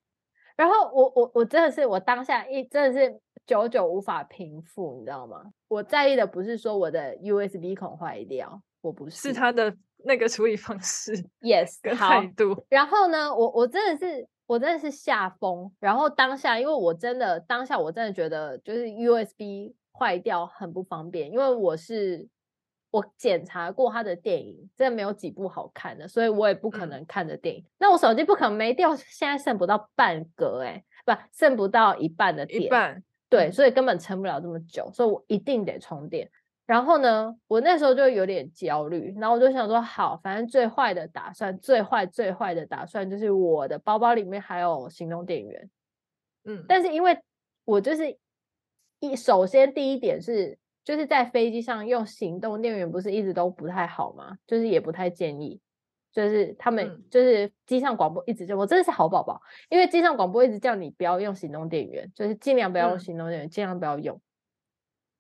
[0.56, 5.52] 然后我我我真的是我当下一真的是久久无法平复，你知道吗？
[5.68, 12.64] 我在意的不是说我的 USB 孔坏掉，我不是，是他的那个处理方式，yes， 跟态度。
[12.70, 19.74] 然后呢，我我真的是我真的是吓疯，然后当下，因为我真的当下我真的觉得就是 USB。
[20.00, 22.28] 坏掉很不方便，因为我是
[22.92, 27.64] 我检查过他的电影，真的没有几部好看的，所以我也不可能看的电影。
[27.64, 36.30] 嗯、那我手机不可能没掉，现在剩不到半格、欸，哎，不，剩不到一半的电，一半，对，所以根本撑不了这么久，所以我一定得充电。
[36.66, 45.70] 然后呢，我那时候就有点焦虑，然后我就想说，好，反正最坏的打算，最坏最坏的打算就是我的包包里面还有行动电源，
[46.46, 47.20] 嗯，但是因为
[47.66, 48.18] 我就是。
[49.00, 54.40] 一首先第一点是，就是在飞机上用行动电源不是一直都不太好吗？
[54.48, 55.62] 就是也不太建议，
[56.12, 64.20] 就是他们就是机上广播一直就我真的是好宝宝，因为机上广播一直叫你不要用行动电源，就是尽量不要用行动电源，尽量不要用。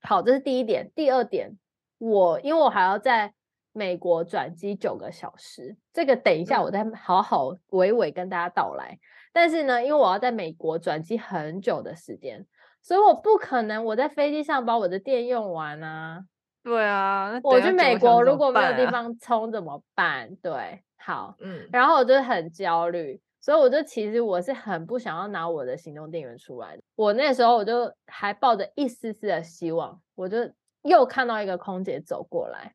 [0.01, 0.91] 好，这是第一点。
[0.95, 1.57] 第二点，
[1.97, 3.33] 我因为我还要在
[3.73, 8.97] 美国转机九个小时，这个等一下我再好好娓娓跟大家道来。
[9.33, 12.45] 但是呢，因为我要在美国转机很久的时间。
[12.79, 16.23] 所以我不可能我在飞机上把我的电用完啊！
[16.67, 20.35] 对啊，我去美国如果没有地方充怎么办？
[20.41, 26.83] 对，好，嗯，然后我就很焦虑，所以我就其实我是很不想要拿我的行动电源出来的。
[26.97, 30.39] 我那时候我就还抱着一丝丝的希望，我就
[30.81, 32.73] 又看到一个空姐走过来，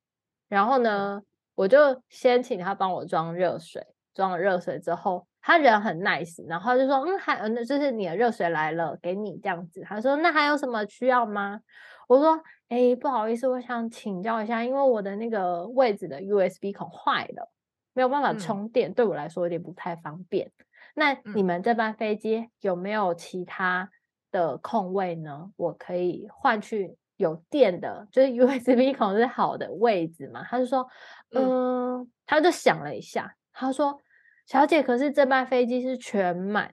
[0.49, 1.21] 然后呢，
[1.55, 5.27] 我就先请她帮我装热水，装了热水之后。
[5.45, 9.81] 他人很 nice，然后就说，嗯，还，嗯，就是你的热水来了，给你这样子。
[9.81, 11.59] 他说，那还有什么需要吗？
[12.07, 12.41] 我说，
[12.73, 17.53] 哎，不好意思，我想请教一下，因为我的那个位置的 USB 孔坏了，
[17.93, 20.51] 没有办法充电，嗯、对我来说有点不太方便。
[20.95, 23.91] 那你们这班飞机有没有其他
[24.31, 25.53] 的空位呢？
[25.57, 30.43] 我可以换去有电的，就是 USB 孔是好的位置嘛？
[30.43, 30.89] 他就说，
[31.33, 34.01] 嗯，嗯他就想了一下，他说。
[34.47, 36.73] 小姐，可是这班飞机是全满，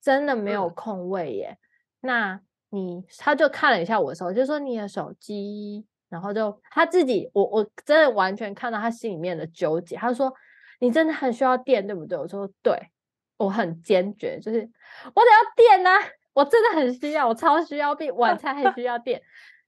[0.00, 1.58] 真的没有空位耶。
[2.00, 2.40] 嗯、那
[2.72, 9.94] 你，他就看了一下我的手机，就说你的手机，然后就他自己，我我真的完全看到他心里面的纠结。
[9.96, 10.32] 他说
[10.80, 12.18] 你真的很需要电，对不对？
[12.18, 12.90] 我说对，
[13.36, 15.98] 我很坚决，就是我得要电啊，
[16.32, 19.20] 我真的很需要，我超需要，比晚餐还需要电。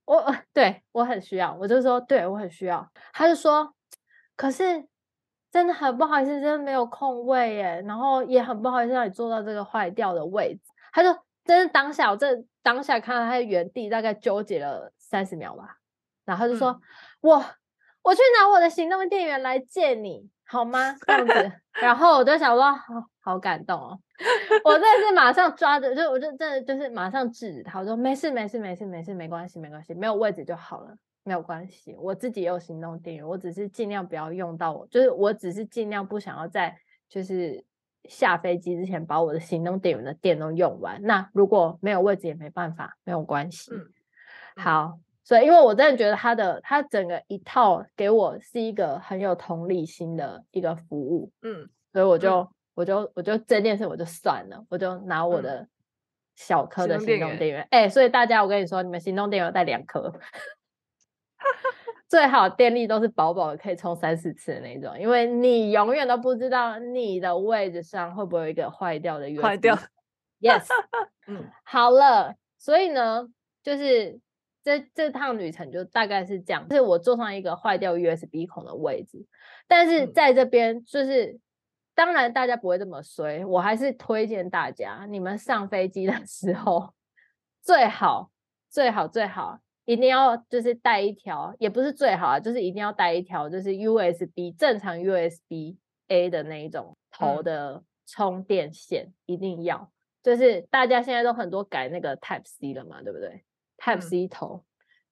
[0.07, 2.91] 我 对我很需要，我就说对我很需要。
[3.13, 3.75] 他就说，
[4.37, 4.87] 可是。
[5.55, 10.61] 真的很不好意思，真的没有空位耶，然后也很不好意思让你坐到这个坏掉的位置。
[10.93, 15.77] 他就真的当下，我这当下看到他在原地大概纠结了三十秒吧，
[16.25, 16.81] 然后他就说
[17.21, 17.45] ：“我、嗯、
[18.03, 22.85] 我去拿我的行动电源来借你好吗？”这样子， 然后我就想说，好
[23.21, 24.01] 好感动哦，
[24.65, 30.97] 我真的是马上抓着，就我就真的就是马上制止他，我说：“没事没事没事没事，没关系没关系，没有位置就好了。”
[31.27, 36.77] 没有关系，我自己也有行动电源，我只是尽量不要用到我，就是我只是尽量不想要在
[37.09, 37.65] 就是
[38.09, 41.01] 下飞机之前把我的行动电源的电都用完。
[41.03, 43.73] 那如果没有位置也没办法，没有关系。
[43.73, 43.87] 嗯、
[44.57, 55.67] 好，所以因为我真的觉得他的他整个一套给我是一个很有同理心的一个服务，嗯，所以我就、嗯、我就我就这件事我就算了，我就拿我的
[56.35, 57.67] 小颗的行动电源。
[57.71, 60.13] 哎、欸，所以大家我跟你说，你们行动电源带两颗。
[62.15, 69.43] 最好电力都是饱饱的，可以充三四次的那种，因为你永远都不知道你的位置上会不会有一个坏掉的 USB。
[69.43, 69.77] 坏掉
[70.41, 70.65] ，Yes，
[71.27, 73.27] 嗯，好了，所以呢，
[73.65, 74.21] 就是
[74.63, 79.27] 这这趟旅程就大概是这样，就是我坐上一个坏掉 USB 孔的位置，
[79.67, 81.41] 但是在这边就是，嗯、
[81.97, 86.95] 当然大家不会这么衰，我还是推荐大家，你们上飞机的时候
[87.61, 88.31] 最好
[88.71, 89.59] 最好最好。
[89.85, 95.77] 一定要就是带一条，也不是最好啊，就是一定要带一条，就是 USB 正常 USB
[96.09, 99.91] A 的那一种头的充电线，嗯、一定要。
[100.23, 103.45] 就是大家现在都很多改那个 Type C 了嘛，对不对
[103.77, 104.65] ？Type C 头，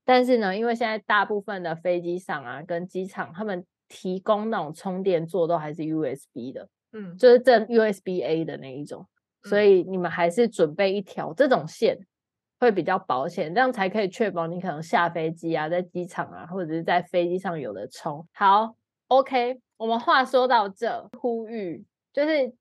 [0.07, 9.07] 但是呢，因为现在大部分的飞机上啊，跟机场他们提供那种充电座都还是 USB 的，嗯，就是正 USB A 的那一种，
[9.43, 11.99] 所以你们还是准备一条这种线
[12.63, 18.25] 会比较保险，这样才可以确保你可能下飞机啊，在机场啊，或者是在飞机上有的充。
[18.33, 18.77] 好
[19.09, 22.55] ，OK，我们话说到这，呼吁就是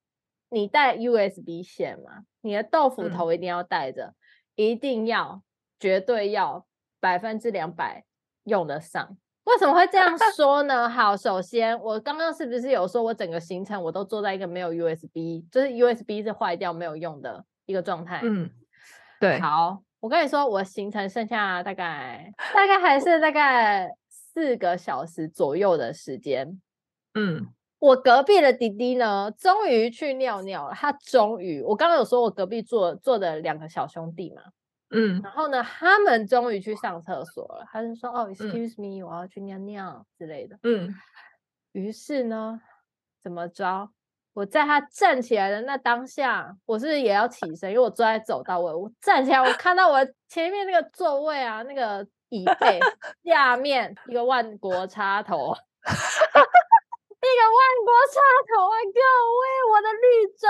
[0.49, 4.15] 你带 USB 线嘛，你的豆腐头一定要带着，嗯、
[4.55, 5.43] 一定要，
[5.79, 6.65] 绝对要
[6.99, 8.03] 百分之两百
[8.45, 9.15] 用得上。
[9.43, 10.89] 为什么会这样 说呢？
[10.89, 18.21] 好，首先我刚刚是不是有说我整个行程我都坐在一个没有 USB，就是 USB 是坏掉没有用的一个状态？
[18.23, 18.49] 嗯，
[19.19, 19.39] 对。
[19.39, 26.59] 好，我跟你说，我行程剩下大概大概还是大概四个小时左右的时间。
[27.13, 30.73] 嗯，我隔壁的弟弟呢，终于去尿尿了。
[30.73, 34.41] 他终于，我刚刚有说我隔壁坐坐的两个小兄弟嘛。
[34.89, 37.65] 嗯，然后呢，他们终于去上厕所了。
[37.71, 40.93] 他就说：“哦，excuse me，嗯，我要去尿尿之类的。”嗯，
[41.73, 42.59] 于是呢，
[43.21, 43.91] 怎么着？
[44.33, 47.71] 我在他站起来的那当下，我是也要起身？
[47.71, 52.79] 因为我坐在走道位，我站起来，我看到我前面那个座位啊，那个椅背
[53.25, 58.21] 下面一个万国插头， 一个万国插
[58.55, 58.75] 头啊！
[58.93, 58.99] 各
[59.39, 60.47] 位，我的绿洲，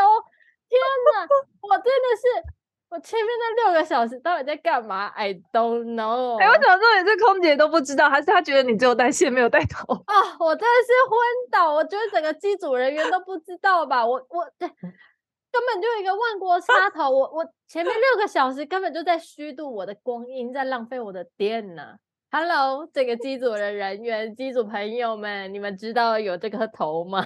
[0.70, 0.80] 天
[1.14, 1.28] 哪，
[1.62, 2.61] 我真的是。
[2.92, 6.38] 我前面那六个小时到底在干嘛？I don't know。
[6.42, 9.94] 哎、欸，我怎么说你这空姐都不知道，还是他觉得你只有带线没有带头？
[9.94, 11.18] 啊、哦，我真的是昏
[11.50, 11.74] 倒！
[11.74, 14.06] 我觉得整个机组人员都不知道吧？
[14.06, 21.94] 我我对，根本就一个万国插头，我我前面六个小时根本就在虚度我的光阴，在浪费我的电呢。
[22.30, 27.26] Hello，这个机组的人员、机组朋友们，你们知道有这个头吗？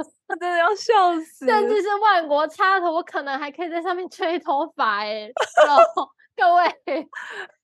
[0.28, 1.46] 我真的要笑死！
[1.46, 5.30] 甚至是万国插头，我可能还可以在上面吹头发哎。
[6.36, 7.08] 各位，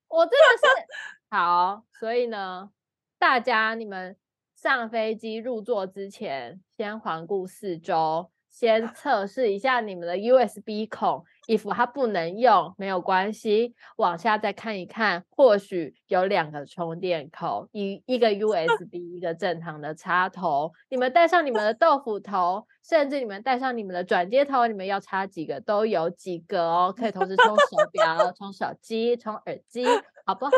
[0.08, 0.86] 我真的是
[1.30, 2.70] 好，所以呢，
[3.18, 4.16] 大家你们
[4.54, 8.30] 上飞机入座之前，先环顾四周。
[8.48, 20.72] 先测试一下你们的 USB 孔，if 它不能用没有关系，往下再看一看，或许有两个充电口，一一个 USB，一个正常的插头。
[20.88, 29.84] 你们带上你们的豆腐头，甚至你们带上你们的转接头，你们要插几个都有几个哦，可以同时充手表、充手机、充耳机，
[30.26, 30.52] 好不好？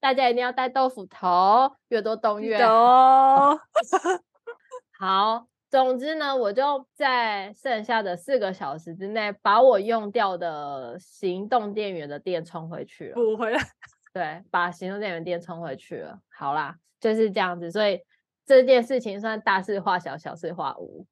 [0.00, 3.58] 大家一定要带豆腐头，越多洞越好。
[4.98, 5.46] 好。
[5.70, 13.14] 总之呢，我就在剩下的四个小时之内，把我用掉的行动电源的电充回去了。
[13.14, 13.60] 补回来，
[14.12, 16.18] 对，把行动电源电充回去了。
[16.36, 17.70] 好啦，就是这样子。
[17.70, 18.00] 所以
[18.44, 21.06] 这件事情算大事化小，小事化无，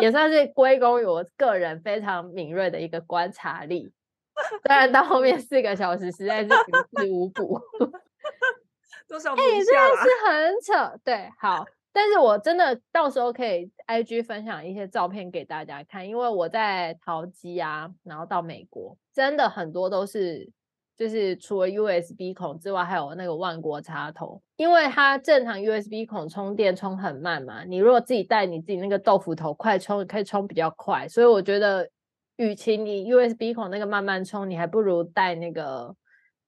[0.00, 3.92] 也算是归功于我个人非常敏锐的一个观察力。
[4.62, 7.60] 当然，到后面四个小时实在是于事无补。
[9.06, 9.34] 多少？
[9.34, 10.98] 哎，真的是很扯。
[11.04, 11.66] 对，好。
[11.92, 20.50] 但是我真的到时候可以 IG 分享一些照片给大家看，因为我在淘机啊，然后到美国，真的很多都是
[20.96, 31.88] 就是除了 USB 孔之外，还有那个万国插头，因为它正常 USB 孔充电充很慢嘛，你如果自己带你自己那个豆腐头快充，可以充比较快，所以我觉得，
[32.36, 35.94] 与其你 USB 孔那个慢慢充，你还不如带那个。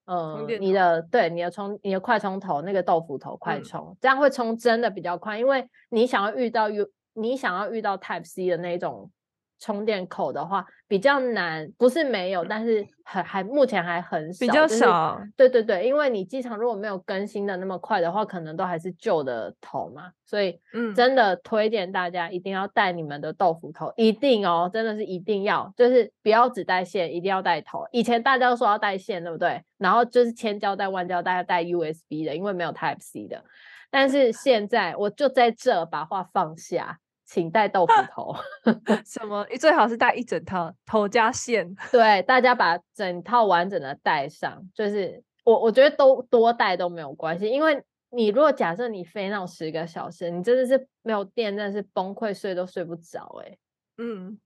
[0.05, 9.11] 呃，你的对你的冲你的快充头那个豆腐头快充，嗯，这样会充真的比较快，因为你想要遇到有你想要遇到 Type C 的那种。
[9.59, 15.19] 充电口的话比较难，不是没有，但是还还目前还很少，比较少。
[15.35, 27.85] 对对对，因为你机场如果没有更新的那么快的话，可能都还是旧的头嘛，所以嗯，真的推荐大家一定要带你们的豆腐头，一定哦，真的是一定要，就是不要只带线，一定要带头。
[27.91, 29.63] 以前大家都说要带线，对不对？
[29.77, 33.43] 然后就是千交代万交代，带 USB 的，因为没有 Type C 的。
[33.89, 36.99] 但是现在我就在这把话放下。
[37.25, 38.35] 请带豆腐头，
[39.03, 39.45] 什么？
[39.49, 41.75] 你最好是带一整套头加线。
[41.91, 44.63] 对，大家把整套完整的带上。
[44.73, 53.41] 就是我，我觉得都多带都没有关系，因为你如果假设你飞那种十个小时，你真的是没有电，真的是崩溃，睡都睡不着。
[53.43, 53.57] 哎，
[53.97, 54.39] 嗯，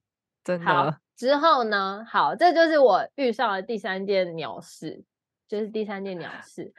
[0.43, 0.65] 真的。
[0.65, 2.05] 好，之后呢？
[2.07, 5.03] 好，这就是我遇上了第三件鸟事，
[5.47, 6.73] 就是第三件鸟事。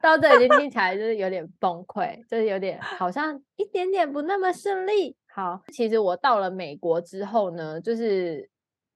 [0.00, 5.16] 到这已经听起来就是有点崩溃，就是有点好像一点点不那么顺利。
[5.26, 8.48] 好，其实我到了美国之后呢，就是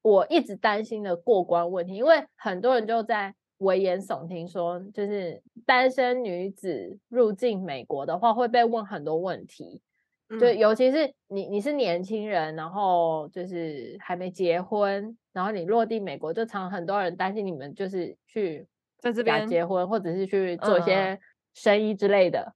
[0.03, 9.81] 我一直担心的过关问题，因为很多人就在危言耸听说，就是单身女子入境美国的话会被问很多问题，
[10.41, 18.67] 就尤其是你你是年轻人，然后就是还没结婚，然后你落地美国，就常很多人担心你们就是去。
[19.03, 21.21] 在这边结婚，或者是去做一些
[21.53, 22.55] 生意之类的。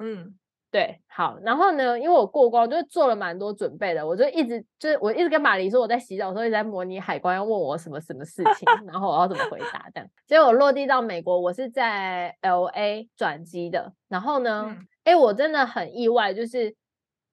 [0.00, 0.34] 嗯。
[0.72, 10.08] 对，好，然后呢，因为我过关，我就做了蛮多准备的，我就一直就是我一直跟马黎说，我在洗澡的时候一直在模拟海关要问我什么什么事情，然后我要怎么回答这样。
[10.26, 14.74] 结果我落地到美国，我是在 LA 转机的，然后呢，
[15.04, 16.74] 哎、嗯，我真的很意外，就是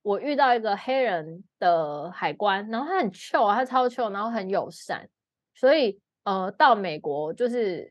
[0.01, 5.07] 我遇到一个黑人的海关，然后他很 chill，他超 chill，然后很友善，
[5.55, 7.89] 所以呃，到美国就是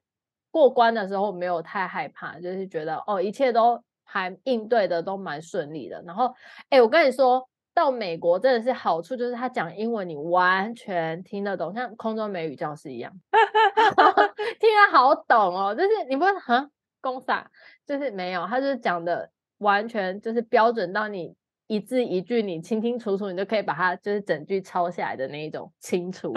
[0.50, 3.82] 过关的时候没有太害怕，就是觉得哦，一切都。
[4.10, 6.34] 还应对的都蛮顺利的，然后，
[6.70, 13.12] 哎，我跟你说到美国真的是好处，就是他讲英文你完全听得懂，像空中美语教室一样，
[14.58, 15.74] 听得好懂哦。
[15.74, 16.70] 就是你不会很
[17.02, 17.50] 公傻，
[17.84, 21.34] 就是没有，他就是讲的完全就是标准到你
[21.66, 26.32] 一字一句你清清楚楚，你就可以把它就是整句抄下来的那一种清楚。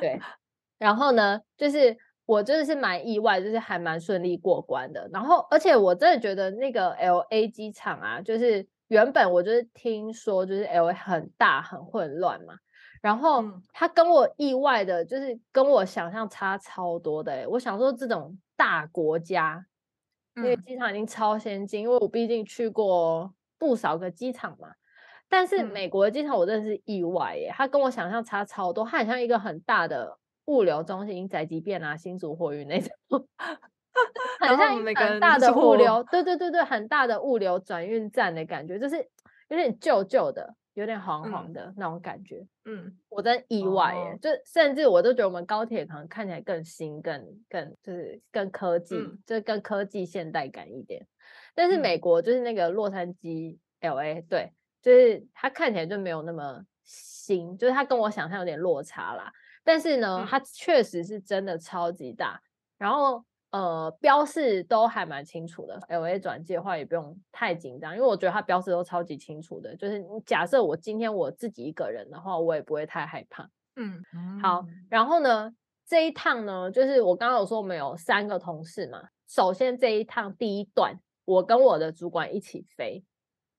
[0.00, 0.18] 对，
[0.80, 1.96] 然后呢，就是。
[2.24, 5.08] 我真的是蛮意外，就是还蛮顺利过关的。
[5.12, 12.54] 然后，而且我真的觉得那个 LA 机场啊，就是原本我就是听说就是 LA 很大很混乱嘛，
[13.00, 17.48] 然后他跟我意外的，就是跟我想象差超多的。
[17.50, 19.66] 我想说这种大国家，
[20.34, 24.68] 那个机场已经超先进，因为我毕竟去过不少个机场嘛。
[25.28, 30.18] 但是美国的机场我真的是意外耶，他跟我想象差超多，它很像一个很大的。
[30.46, 32.90] 物流中心、宅急便啊、新竹货运那种，
[34.40, 38.96] 很像很大的物流，对对对对，很大的物流转运站的感觉，就是
[39.48, 42.44] 有点旧旧的，有点黄黄的那种感觉。
[42.64, 51.06] 嗯，我真意外耶，哦、就甚至我都觉得我们高铁可能看起来更新、更更就是更科技，嗯、就是更科技现代感一点。
[51.54, 59.30] 但是美国就是那个洛杉矶 LA，对，就是它看起来就没有那么新，就是它跟我想象有点落差啦。
[59.64, 62.40] 但是呢，它确实是真的超级大，
[62.78, 65.78] 然后呃，标示都还蛮清楚的。
[65.88, 69.76] LA 转机的话也不用太紧张，因为我觉得它标示都超级清楚的。
[69.76, 73.48] 就是假设我今天我自己一个人的话，我也不会太害怕。
[73.76, 74.02] 嗯，
[74.42, 74.64] 好。
[74.88, 75.54] 然后呢，
[75.86, 79.08] 这一趟呢，就是我刚刚有说我们有三个同事嘛。
[79.28, 83.04] 首先这一趟第一段，我跟我的主管一起飞，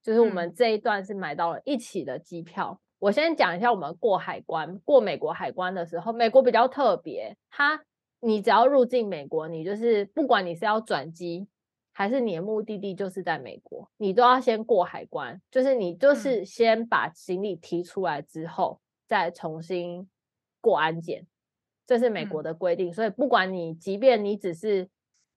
[0.01, 2.79] 就是我们这一段是买到了一起的机票。
[3.03, 7.83] 我先讲一下，我们过海关，过美国海关的时候，美国比较特别，它
[8.21, 11.45] 你只要入境美国，你就是不管你是要转机，
[11.91, 20.09] 还是你的目的地就是在美国，你都要先过海关，就是你就是先把行李提出来之后，再重新
[20.61, 21.27] 过安检，
[21.85, 22.93] 这是美国的规定。
[22.93, 24.87] 所以不管你，即便你只是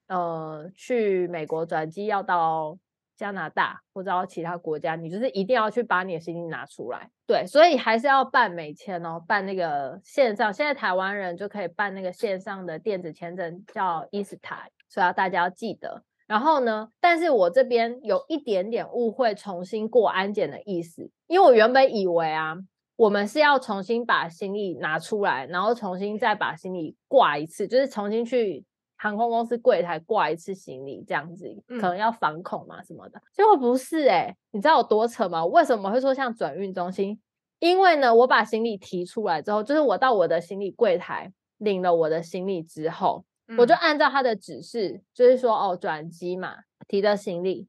[0.06, 2.78] 呃去美国转机要到。
[3.16, 7.10] 加拿大或者到其他国家，你就是一定要去把你的行李拿出来。
[7.26, 10.52] 对，所以还是要办美签哦，办那个线上。
[10.52, 16.04] 现在台湾人就可以办那个线上的电子签证，叫 e s t a 所以要大家要记得。
[16.26, 22.54] 然后呢，但是我这边有一点点误会，重新过安检的意思，因为我原本以为啊，
[22.96, 28.64] 我们是要重新把行李拿出来，然后重新再把行李挂一次，就是重新去。
[28.96, 35.44] 航空公司柜台挂一次行李这样子，可能要反恐嘛什么的，结果不是哎、欸，你知道有多扯吗？
[35.44, 37.20] 为什么会说像转运中心？
[37.58, 47.66] 因为呢，我把行李提出来之后，就是我到我的行李柜台领了我的行李之后，嗯、我就按照他的指示，就是说哦转机嘛，提的行李，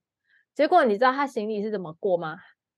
[0.54, 2.38] 结果你知道他行李是怎么过吗？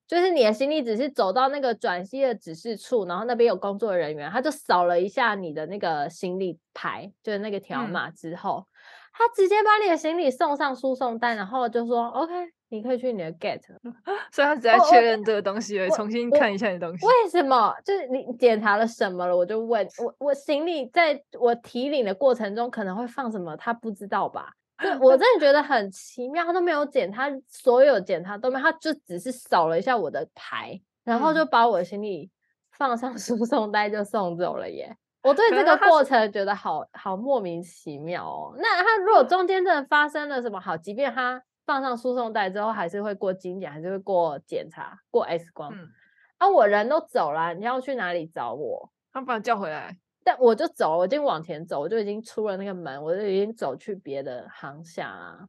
[0.10, 8.66] 就是你的行李只是走到那个转机的指示处，然后那边有工作人员，他就扫了一下你的那个行李牌，就是那个条码之后，嗯、
[9.14, 12.34] 他直接把你的行李送上输送带，然后就说 OK，
[12.70, 13.62] 你可以去你的 gate。
[14.34, 17.06] 所以他只在确认这个东西，我重新看一下你的东西。
[17.06, 17.76] 为什么？
[17.86, 19.38] 就是你检查了什么了？
[19.38, 24.54] 我就问我，我行李在我提领的过程中可能会放什么，他不知道吧？
[24.80, 32.30] 对，我真的觉得很奇妙，他都没有检，他所有检查都没有，他就只是扫了一下我的牌，然后就把我的行李
[32.72, 34.96] 放上 输送带就送走了耶。
[35.22, 38.56] 我对这个过程觉得好好莫名其妙哦。
[38.58, 45.74] 那他如果中间真的发生了什么好，即便他放上输送带之后，还是会过精检，还是会过检查，过 X 光。
[45.74, 45.90] 嗯、
[46.38, 48.90] 啊，我人都走了，你要去哪里找我？
[49.12, 49.98] 他把你叫回来。
[50.30, 55.40] 但我就走，我已经往前走，我就已经出了那个门，我就已经走去别的航厦啊。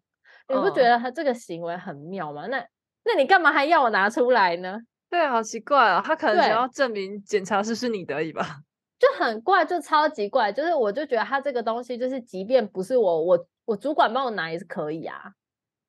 [0.48, 2.46] 你不觉得他这个行为很妙吗？
[2.46, 2.66] 那
[3.04, 4.80] 那你干嘛还要我拿出来呢？
[5.10, 6.02] 对，好奇怪啊、哦！
[6.02, 8.60] 他可能想要证明检查是是你的而已吧？
[8.98, 10.50] 就很怪，就超级怪。
[10.50, 15.20] 就是我就觉得他这个东西，就是即便不是我，我我主管帮我拿也是可以啊。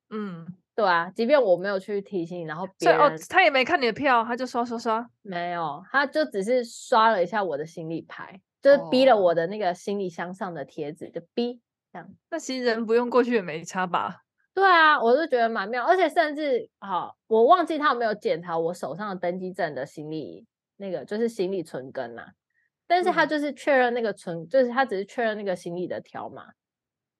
[0.10, 8.42] 嗯，对啊，即便我没有去提醒，然后别人哦，他也没看你的票，他就刷刷刷，没有，他就只是刷了一下我的行李牌。
[8.62, 12.14] 就是逼了我的那个行李箱上的贴纸，就逼这样。
[12.30, 14.22] 那其实人不用过去也没差吧？
[14.54, 20.46] 对啊，我就觉得蛮妙，而且甚至好，我忘记他有没有检查我手上的登机证的行李，
[20.78, 22.28] 那个就是行李存根呐。
[22.86, 26.52] 但是他就是确认那个存，嗯、就是他只是确认那个行李的条码。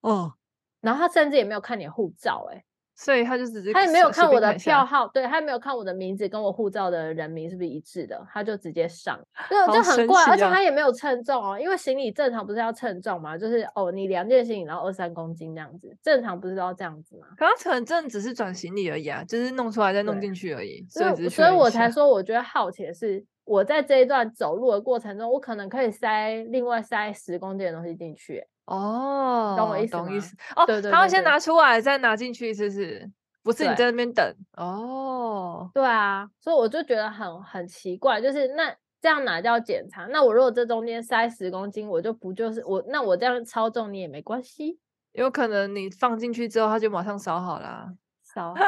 [0.02, 0.34] 哦，
[0.82, 2.66] 然后他甚至也没有看你护照、欸，哎。
[3.02, 13.36] 所以他就只是他也没有看我的票号，对，他也没有看我的名字跟我护照的人名是不是一致的，他就直接上， 对就很怪，啊、而且他也没有称重哦，因为行李正常不是要称重吗？
[13.36, 17.26] 就是哦，你两件行李然后二三公斤这样子，正常不是都要这样子吗？
[17.36, 33.12] 可能可能真的只是转行李而已啊，就是弄出来再弄进去而已，所以所以我才说，我觉得好奇的是，我在这一段走路的过程中，我可能可以塞另外塞十公斤的东西进去，哦，懂我意思懂意思哦，对对，对，对，他要先拿出来再拿进去，是不是？
[33.44, 40.06] 不是你在那边等哦，对啊，所以我就觉得很很奇怪，就是那这样哪叫检查？
[40.06, 44.80] 那我如果这中间塞十公斤，我就不就是我那我这样超重你也没关系？
[45.14, 47.92] 有可能你放进去之后，它就马上烧好啦，
[48.24, 48.64] 烧好？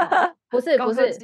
[0.50, 1.18] 不是 不是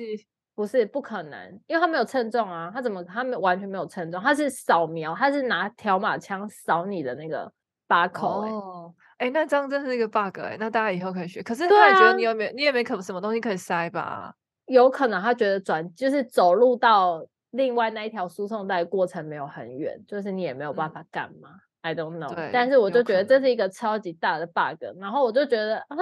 [0.53, 7.51] 不是不可能，因为他没有称重啊，他怎么他没完全没有称重，他是扫描，他是拿条码枪扫你的那个
[7.89, 8.93] 把口、欸，哦。
[9.17, 11.43] 哎、欸，那这样真是一个 bug 哎、欸，那大家以后可以学。
[11.43, 14.33] 可是他也觉得你有没有，啊、你也没可什么东西可以塞吧？
[14.67, 22.49] 有可能他觉得转就是走路到另外那一条输送带过程没有很远，就是你也没有办法干嘛、嗯、？I don't know。
[22.53, 25.97] 但是我就觉得这是一个超级大的 bug，然后我就觉得啊，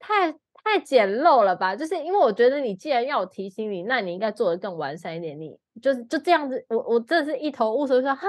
[0.00, 1.76] 太太简陋了吧？
[1.76, 5.38] 就是因为我觉得你既然要我提醒你，那你应该做的更完善一点。
[5.38, 8.26] 你就是就这样子，我我真的是一头雾水，说哈。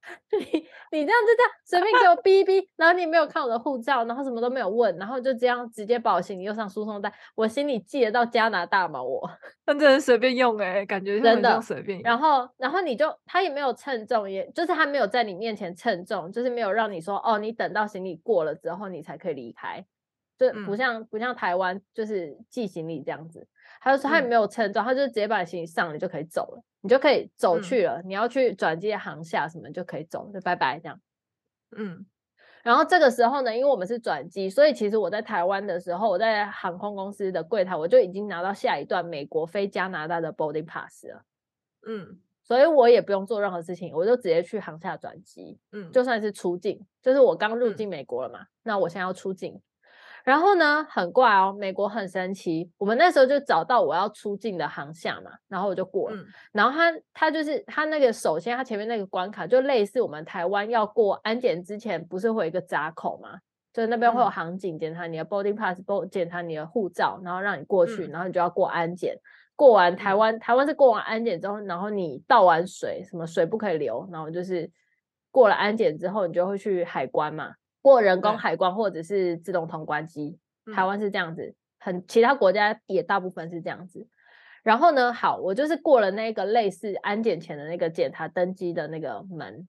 [0.32, 0.44] 你
[0.92, 9.02] 你这样就这样随便给我逼一逼，然后你也没有看我的护照，然后什么都没有问，然后就这样直接把我行李又上输送带，我心里寄得到加拿大吗？
[9.02, 9.28] 我
[9.66, 12.04] 那真的随便用哎、欸，感觉 真的随便用。
[12.04, 19.84] 然后然后你就他也没有称重，也就是他没有在你面前称重，就是没有让你说哦，你等到行李过了之后你才可以离开，
[20.38, 23.46] 就不像、嗯、不像台湾就是寄行李这样子。
[23.88, 28.02] 他就说他也没有称重，嗯、他就直接把你行李上了，你就可以走了，你就可以走去了。
[28.02, 31.00] 嗯、你要去转机航下什么就可以走，就拜拜这样。
[31.74, 32.04] 嗯，
[32.62, 41.22] 然后这个时候呢，因为我们是转机，所以其实我在台湾的时候，我在航空公司的柜台，我就已经拿到下一段美国飞加拿大的 boarding pass 了。
[41.86, 45.58] 嗯，所以我也不用做任何事情，我就直接去航下转机。
[45.72, 49.60] 嗯，就算是出境，就是我刚入境美国了嘛，嗯、那我现在要出境。
[50.28, 52.70] 然后呢，很怪哦，美国很神奇。
[52.76, 56.16] 我们那时候就找到我要出境的航厦嘛，然后我就过了。
[56.18, 63.38] 嗯、然后他他就是他那个首先他前面那个关卡就类似我们台湾要过安检之前不是会有一个闸口嘛，
[63.72, 69.14] 就是那边会有航警检查你的 boarding pass，检查你的护照，然后让你过去，然后你就要过安检。
[69.14, 69.24] 嗯、
[69.56, 74.70] 过完台湾台湾是过完安检之后，然后你倒完水，什么水不可以流，然后就是
[75.30, 77.54] 过了安检之后，你就会去海关嘛。
[77.80, 84.06] 过人工海关或者是自动通关机，嗯、台湾是这样子，很其他国家也大部分是这样子。
[84.64, 89.66] 然后呢，好，我就是过了那个类似安检前的那个检查登机的那个门，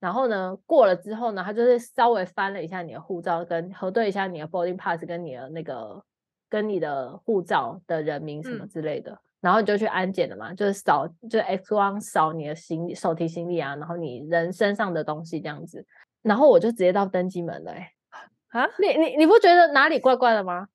[0.00, 6.04] 然后呢，过了之后呢，他就是稍微翻了一下你的护照，跟核对一下你的 boarding pass 跟你的那个
[6.50, 15.86] 跟你的护照的人名什么之类的，嗯、然后你就去安检了嘛，就是扫就 X 光扫你的行李手提行李啊，然后你人身上的东西这样子。
[16.22, 17.92] 然后我就直接到登机门了，哎，
[18.50, 20.68] 啊，你你你不觉得哪里怪怪的吗？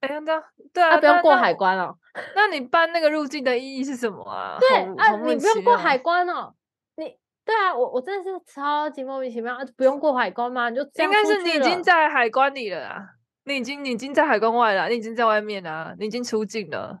[0.00, 1.96] 哎呀，这对啊，他不用过海关哦。
[2.36, 4.58] 那你办那个入境的意义是什么啊？
[4.60, 6.54] 对啊，你不用过海关哦。
[6.96, 10.68] 你对啊，我我真的是超级莫名其妙，不用过海关吗？
[10.68, 13.08] 你就应该是你已经在海关里了啦，
[13.44, 17.00] 你已经你已经在海关外了，你已经在外面了，你已经出境了，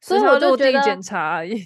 [0.00, 1.60] 所以我就觉得检查而已。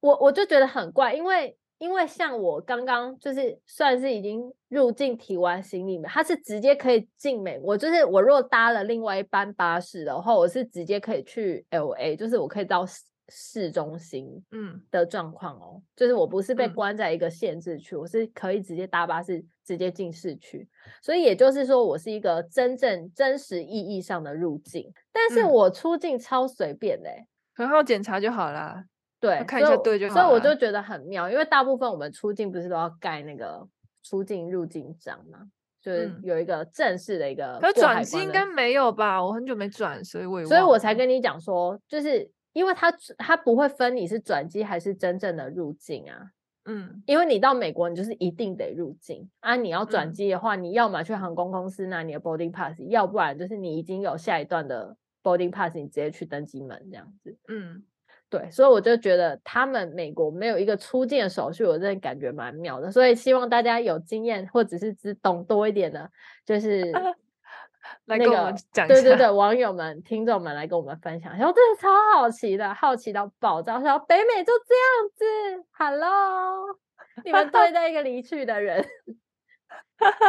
[0.00, 1.56] 我我就觉得很怪，因为。
[1.78, 7.76] 因为像我刚刚就是算是已经入境提完行李嘛，他是直接可以进美国。
[7.76, 12.84] 就是我若搭了另外一班巴士的话，我是直接可以去 LA，就是我可以到
[13.28, 15.74] 市中心嗯的状况哦。
[15.76, 20.66] 嗯、就是我不是被关在一个限制区，嗯、我是可以直接搭巴士直接进市区。
[21.02, 28.84] 所以也就是说，我是一个真正真实意义上的入境，但是我出境超随便的、欸，很好检查就好啦。
[29.26, 33.66] 对，看一下对就好，所以我就觉得很妙，因为大部分我们出境不是都要盖那个
[34.02, 35.40] 出境入境章嘛，
[35.82, 37.58] 就是有一个正式的一个。
[37.60, 39.24] 可转机应该没有吧？
[39.24, 46.30] 我很久没转，所以我也所以我才跟你讲说，就是因为他他不会分你是转机还是真正的入境啊。
[46.68, 49.56] 嗯，因为你到美国，你就是一定得入境啊。
[49.56, 57.36] 你要转机的话，嗯、你要么去航空公司拿你的 boarding pass，要不然就是你已经有下一段的 boarding pass，你直接去登机门这样子。
[57.48, 57.84] 嗯。
[58.28, 62.90] 对，所以我就觉得他们美国没有一个出境的手续，我真的感觉蛮妙的。
[62.90, 66.10] 所以希望大家有经验或者是只懂多一点的，
[66.44, 66.90] 就是
[68.06, 76.76] 来跟我们讲，对对对，网友们、听众们来跟我们分享，然后真的超好奇的，好奇到爆炸，说北美就这样子，Hello，
[77.24, 78.84] 你们对 待一个离去的人，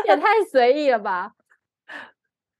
[0.05, 1.33] 也太随意了吧？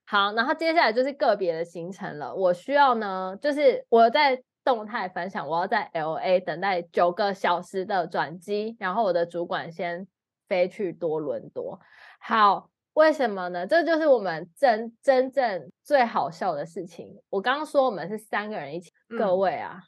[0.08, 10.06] 好，然后接下来就是个别的行程了，我需要呢，就是我在动态分享，我要在 LA 等待九个小时的转机，然后我的主管先
[10.50, 11.80] 飞去多伦多，
[12.20, 12.70] 好。
[12.94, 13.68] 为什么呢？
[13.68, 17.16] 这就是我们真真正最好笑的事情。
[17.30, 19.80] 我刚刚说我们是三个人一起，嗯、各位啊，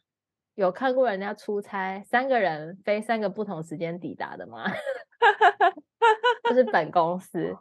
[0.53, 4.63] 有看过人家出差三个人飞三个不同时间抵达的吗？
[6.47, 7.57] 就是本公司，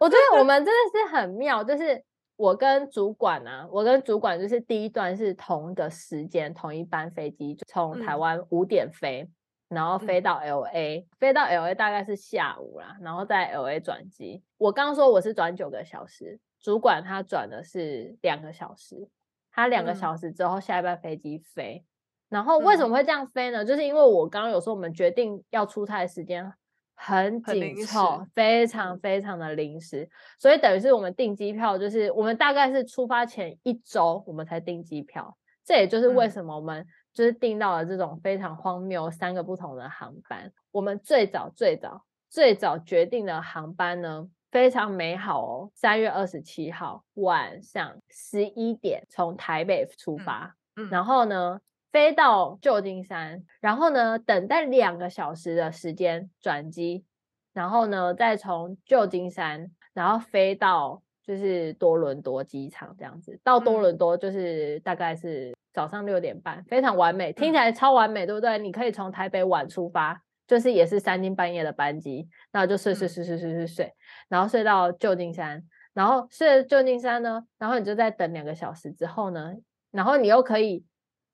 [0.00, 2.02] 我觉得我们真的是很妙，就是
[2.38, 9.22] 我跟主管啊，我跟主管就是第一段是同一个时间，同一班飞机，从台湾五点飞。
[9.22, 9.32] 嗯
[9.68, 14.42] 然后飞到 LA，、嗯、飞到 LA 大概是下午啦，然后在 LA 转机。
[14.56, 19.10] 我刚刚说我是转九个小时，主管他转的是两个小时，
[19.52, 21.84] 他两个小时之后下一班飞机飞。
[21.84, 21.86] 嗯、
[22.30, 23.62] 然后为什么会这样飞呢？
[23.62, 26.50] 就是因为我刚刚有说我们决定要出差的时间
[26.98, 35.38] 很紧凑，非常非常的临时，所以等于是我们订机票，就是我们大概是出发前一周我们才订机票。
[35.64, 36.86] 这也就是为什么我们、嗯。
[37.14, 40.52] 就是订到了这种非常荒谬三个不同的航班。
[40.70, 45.70] 我们最早最早最早决定的航班呢，非常美好哦。
[45.74, 50.54] 三月二十七号晚上十一点从台北出发，
[50.92, 51.58] 然后呢
[51.90, 57.04] 飞到旧金山，然后呢等待两个小时的时间转机，
[57.52, 63.38] 然后呢再从旧金山然后飞到就是多伦多机场这样子。
[63.42, 65.52] 到多伦多就是大概是。
[65.70, 68.58] 早上六点半，非常完美，听起来超完美，对不对？
[68.58, 73.94] 你可以从台北晚出发，就是也是三更半夜的班机，然后就睡睡睡睡睡睡睡，
[74.28, 75.62] 然后睡到旧金山，
[75.92, 79.54] 然后睡了旧金山呢，然后你就再等两个小时之后呢，
[79.92, 80.84] 然后你又可以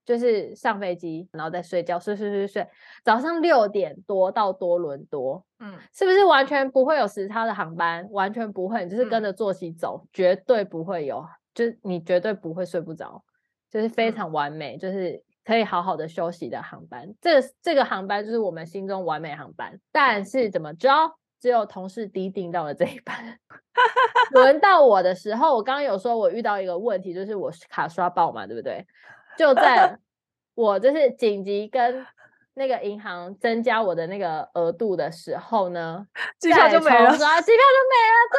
[0.05, 2.69] 就是上飞机，然后再睡觉，睡睡睡睡，
[3.03, 8.07] 早上六点多到多伦多，嗯，是不是完全不会有时差的航班？
[8.11, 11.25] 完全不会，你就是跟着作息走，绝对不会有，
[11.55, 13.23] 就是你绝对不会睡不着。
[13.71, 17.13] 就是非常完美，嗯、就是可以好好的休息的航班。
[17.21, 19.81] 这个这个航班就是我们心中完美航班。
[19.91, 20.89] 但是怎么着，
[21.41, 23.41] 只有同事低订到了这一班。
[24.31, 28.87] 轮到我的时候，我刚刚有说我遇到一个问题，就是我卡刷爆嘛，对不对？
[29.37, 29.99] 就在
[30.55, 32.07] 我就是紧急跟
[32.55, 36.07] 那个银行增加我的那个额度的时候呢，
[36.39, 38.39] 机票就没了，机票就没了，对，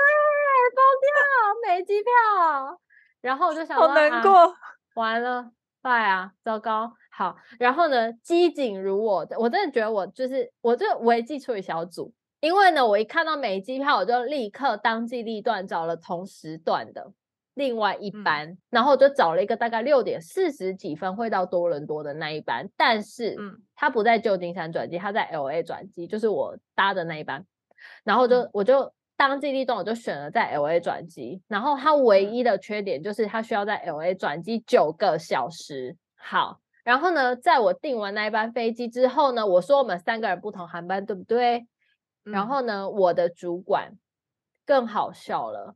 [0.75, 2.79] 疯掉，没机票。
[3.21, 4.31] 然后我就想，好难过。
[4.31, 4.53] 啊
[4.95, 5.51] 完了，
[5.83, 6.93] 坏啊，糟糕。
[7.11, 17.11] 好，然后呢，机警如我，我真的觉得我就是我这危机处理小组，因为呢，我一看到没机票，我就立刻当机立断找了同时段的
[17.55, 27.43] 另外一班，嗯、然后我就找了一个大概六点四十几分会到多伦多的那一班，但是，嗯，他不在旧金山转机，他在 LA 转机，就是我搭的那一班，
[28.03, 28.93] 然后就、嗯、我就。
[29.17, 35.95] 当机立断，我就选了在 LA 转机，然后它唯一的缺点就是它需要在 LA 转机九个小时。
[36.17, 41.65] 好，然后呢，在我订完那一班飞机之后呢，我说我们三个人不同航班，对不对？
[42.25, 43.93] 嗯、然后呢，我的主管
[44.65, 45.75] 更好笑了，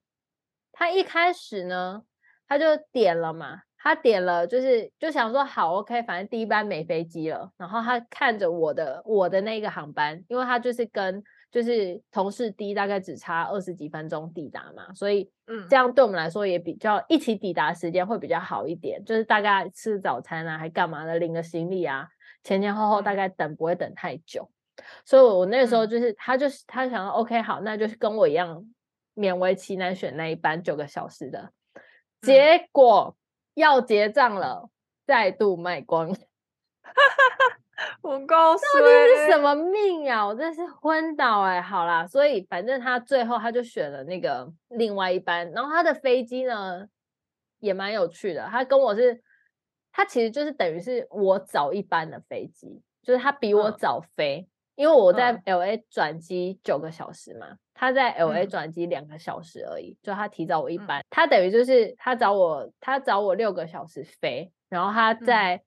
[0.80, 2.02] 他一开始呢，
[2.48, 11.22] 他就点了嘛，他点了就是就想说好，OK，反正第一班没飞机了，然后他看着我的我的那个航班，因为他就是跟。
[11.52, 19.04] 就是同事 D 大概只差二十几分钟抵达嘛，所以嗯，这样对我们来说也比较一起抵达时间会比较好一点。
[19.04, 22.08] 就是大概吃早餐啊，还干嘛的，领个行李啊，
[22.44, 24.48] 前前后后大概等不会等太久。
[25.04, 28.64] 所以我那个时候就是，他就是他想说 OK 好，那就是跟我一样
[29.20, 31.51] 勉为其难选那一班九个小时的，
[32.22, 33.17] 结果
[33.53, 34.70] 要结账了，
[35.05, 36.15] 再度卖光。
[38.01, 40.26] 我告诉你，这是什么命呀？
[40.26, 41.61] 我真是昏倒哎！
[41.61, 46.88] 好啦，所以反正他最后他就选了那个另外一班，然后他的飞机呢
[47.59, 48.47] 也蛮有趣的。
[48.47, 49.22] 他跟我是，
[49.91, 65.56] 他其实就是等于是我早一班的飞机，就是他比我早飞，嗯、因为我在 LA 转机九个小时嘛，嗯、他在 LA 转机两个小时而已，嗯、就他提早我一班，嗯、他等于就是他找我，他找我六个小时飞，然后他在。
[65.56, 65.62] 嗯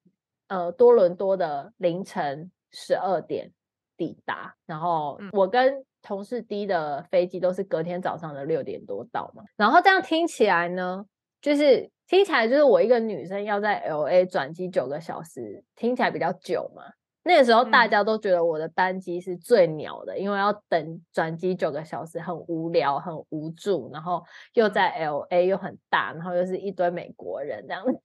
[0.49, 3.51] 呃，多伦多的凌晨十二点
[3.97, 9.45] 抵达，然后我跟同事 D 的飞机都是隔天早上的六点多到嘛。
[9.57, 11.07] 然后这样听起来呢，
[11.41, 16.83] 就是听起来就是我一个女生要在 LA 转机九个小时，听起来比较久嘛。
[17.25, 28.01] 那个时候大家都觉得我的班机是最鸟的，嗯、因为要等转机九个小时，很无聊，很无助，然后又在 LA 又很大，然后又是一堆美国人这样子。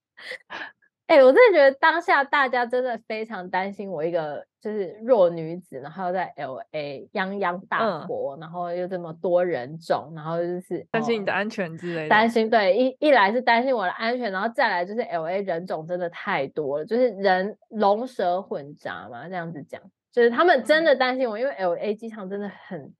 [1.08, 12.10] 哎、欸，我真的觉得当下大家真的非常担心我一个就是弱女子，然后又在 LA 泱泱大国，嗯、然后又这么多人种，然后就是担心你的安全之类的。
[12.10, 19.82] 担心对，一一来是担心我的安全，然后再来就是 LA 人种真的太多了，就是人龙蛇混杂嘛，这样子讲，
[20.12, 22.94] 就是他们真的担心我，嗯、因为 LA 机场真的很。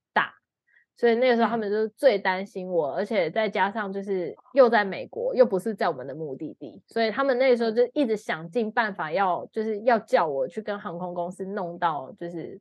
[0.98, 12.60] 所以那个时候他们就是最担心我，而且再加上就是又在美国，又不是在我们的目的地，所以他们那个时候就一直想尽办法要就是要叫我去跟航空公司弄到就是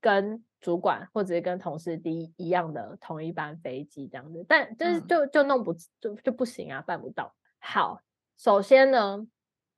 [0.00, 7.34] 跟主管或者是跟同事第一样的同一班飞机这样子，但就是就就弄不就就不行啊，办不到。
[7.58, 8.00] 好，
[8.36, 9.26] 首先呢，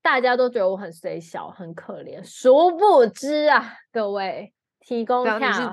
[0.03, 5.73] 大家都觉得我很衰小很可怜，殊不知啊，各位提供票。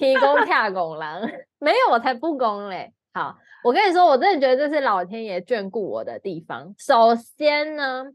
[0.00, 1.20] 提供跳拱狼，
[1.60, 2.94] 没有我才不攻嘞！
[3.12, 6.74] 好，我跟你说，我真的觉得这是老天爷眷顾我的地方。
[6.78, 8.06] 首先呢，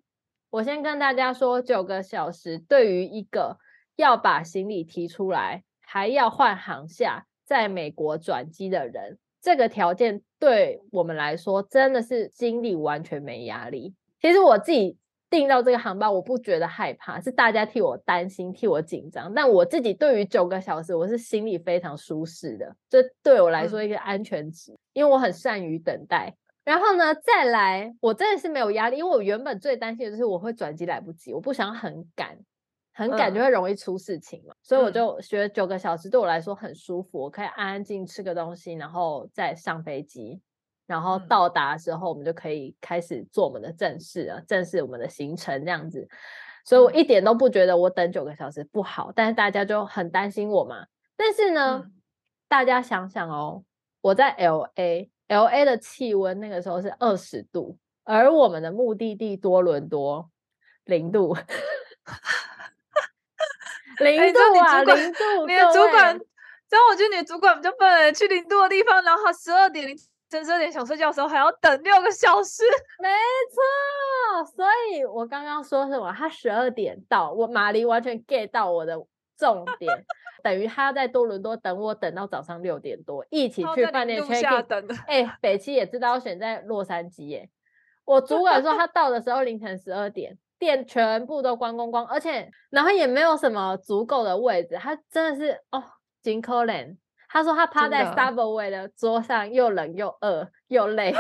[0.50, 3.60] 我先跟大家说，九个小时对于一个
[3.98, 13.94] 要把行李提出来，还要换航厦，在美国转机的人，这个条件对我们来说真的是心里完全没压力。
[14.20, 14.98] 其实我自己。
[15.36, 19.34] 订到这个航班，我不觉得害怕，是大家替我担心、替我紧张。
[19.34, 26.34] 但我自己对于九个小时，我是心里非常舒适的，这对我来说一个安全值，嗯、因为我很善于等待。
[26.64, 32.38] 然后呢，再来，我真的是没有压力，因为我原本最担心的就是我会转机来不及，我不想很赶，
[32.94, 34.54] 很赶就会容易出事情嘛。
[34.54, 40.42] 嗯、所以我就觉得九个小时对我来说很舒服，我可以安安静静吃个东西，然后再上飞机。
[40.88, 46.08] 然后到达的时候，我们就可以开始做我们的正事了，正式我们的行程这样子。
[46.64, 50.86] 所以我一点都不觉得我等九个小时不好，但是大家就很担心我嘛。
[51.16, 51.94] 但是呢，嗯、
[52.48, 53.64] 大家想想哦，
[54.02, 60.30] 我在 LA，LA 的气温那个时候是二十度，而我们的目的地多伦多
[60.86, 61.36] 零度，
[64.00, 65.46] 零度啊，零度。
[65.48, 66.20] 你的主管，
[66.70, 69.88] 然后我觉得你的主管比较笨，去零度的地方，然后十二点。
[69.88, 69.98] 甚
[70.44, 72.64] 至有点想睡觉的时候还要等六个小时，
[73.02, 73.10] 没
[73.52, 74.46] 错。
[74.56, 76.12] 所以我刚刚说什么？
[76.12, 78.96] 他十二点到，我马黎完全 get 到我的
[79.38, 80.06] 重点，
[80.44, 84.98] 等于他在多伦多等我，等到早上六点多，一起去饭店 check in。
[85.08, 87.50] 哎，北七也知道选在洛杉矶耶。
[88.04, 95.84] 我主管说他到的时候凌晨十二点，店全部都关光光，而且然后也没有什么足够的位置，他真的是哦，
[96.22, 96.98] 真可怜。
[97.36, 101.14] 他说他趴在 Subway 的桌上，又冷又饿又累，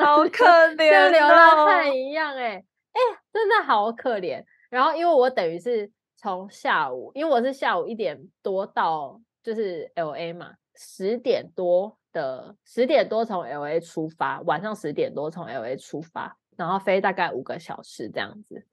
[0.00, 0.44] 好可
[0.76, 2.40] 怜，像流浪汉一样、欸。
[2.40, 2.58] 哎、欸、
[2.92, 3.00] 哎，
[3.32, 4.44] 真的好可怜。
[4.70, 18.64] 然后因为我等于是从下午，因为我是下午一点多到，就是 LA 嘛，十点多的十点多从 LA 出发，晚上十点多从 LA 出发，然后飞大概五个小时这样子。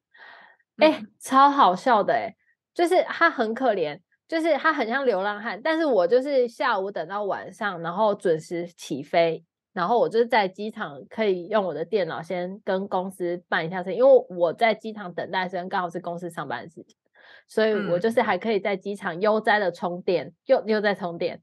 [0.77, 2.35] 哎、超好笑的哎、欸，
[2.75, 3.99] 就是他很可怜。
[4.31, 16.95] 就是他很像流浪汉，但是我就是下午等到晚上，然后准时起飞，然后我就是在机场可以用我的电脑先跟公司办一下事，因为我在机场等待时间刚好是公司上班的时间，
[17.45, 21.41] 所以我就是还可以在机场悠哉的充电，又又在充电，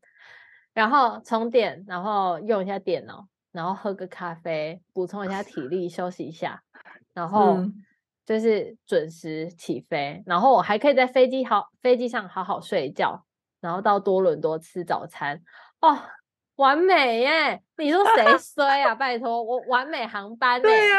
[0.72, 6.62] 然后充电，然后用一下电脑，然后喝个咖啡，补充一下体力，休息一下，
[7.12, 7.58] 然后。
[7.58, 7.84] 嗯
[8.28, 13.24] 就是准时起飞，然后我还可以在飞机好飞机上好好睡一觉，
[13.58, 15.40] 然后到多伦多吃早餐
[15.80, 15.98] 哦。
[16.56, 17.62] 完美耶！
[17.78, 18.94] 你说谁衰啊？
[18.94, 20.60] 拜托，我完美航班。
[20.62, 20.98] 对啊，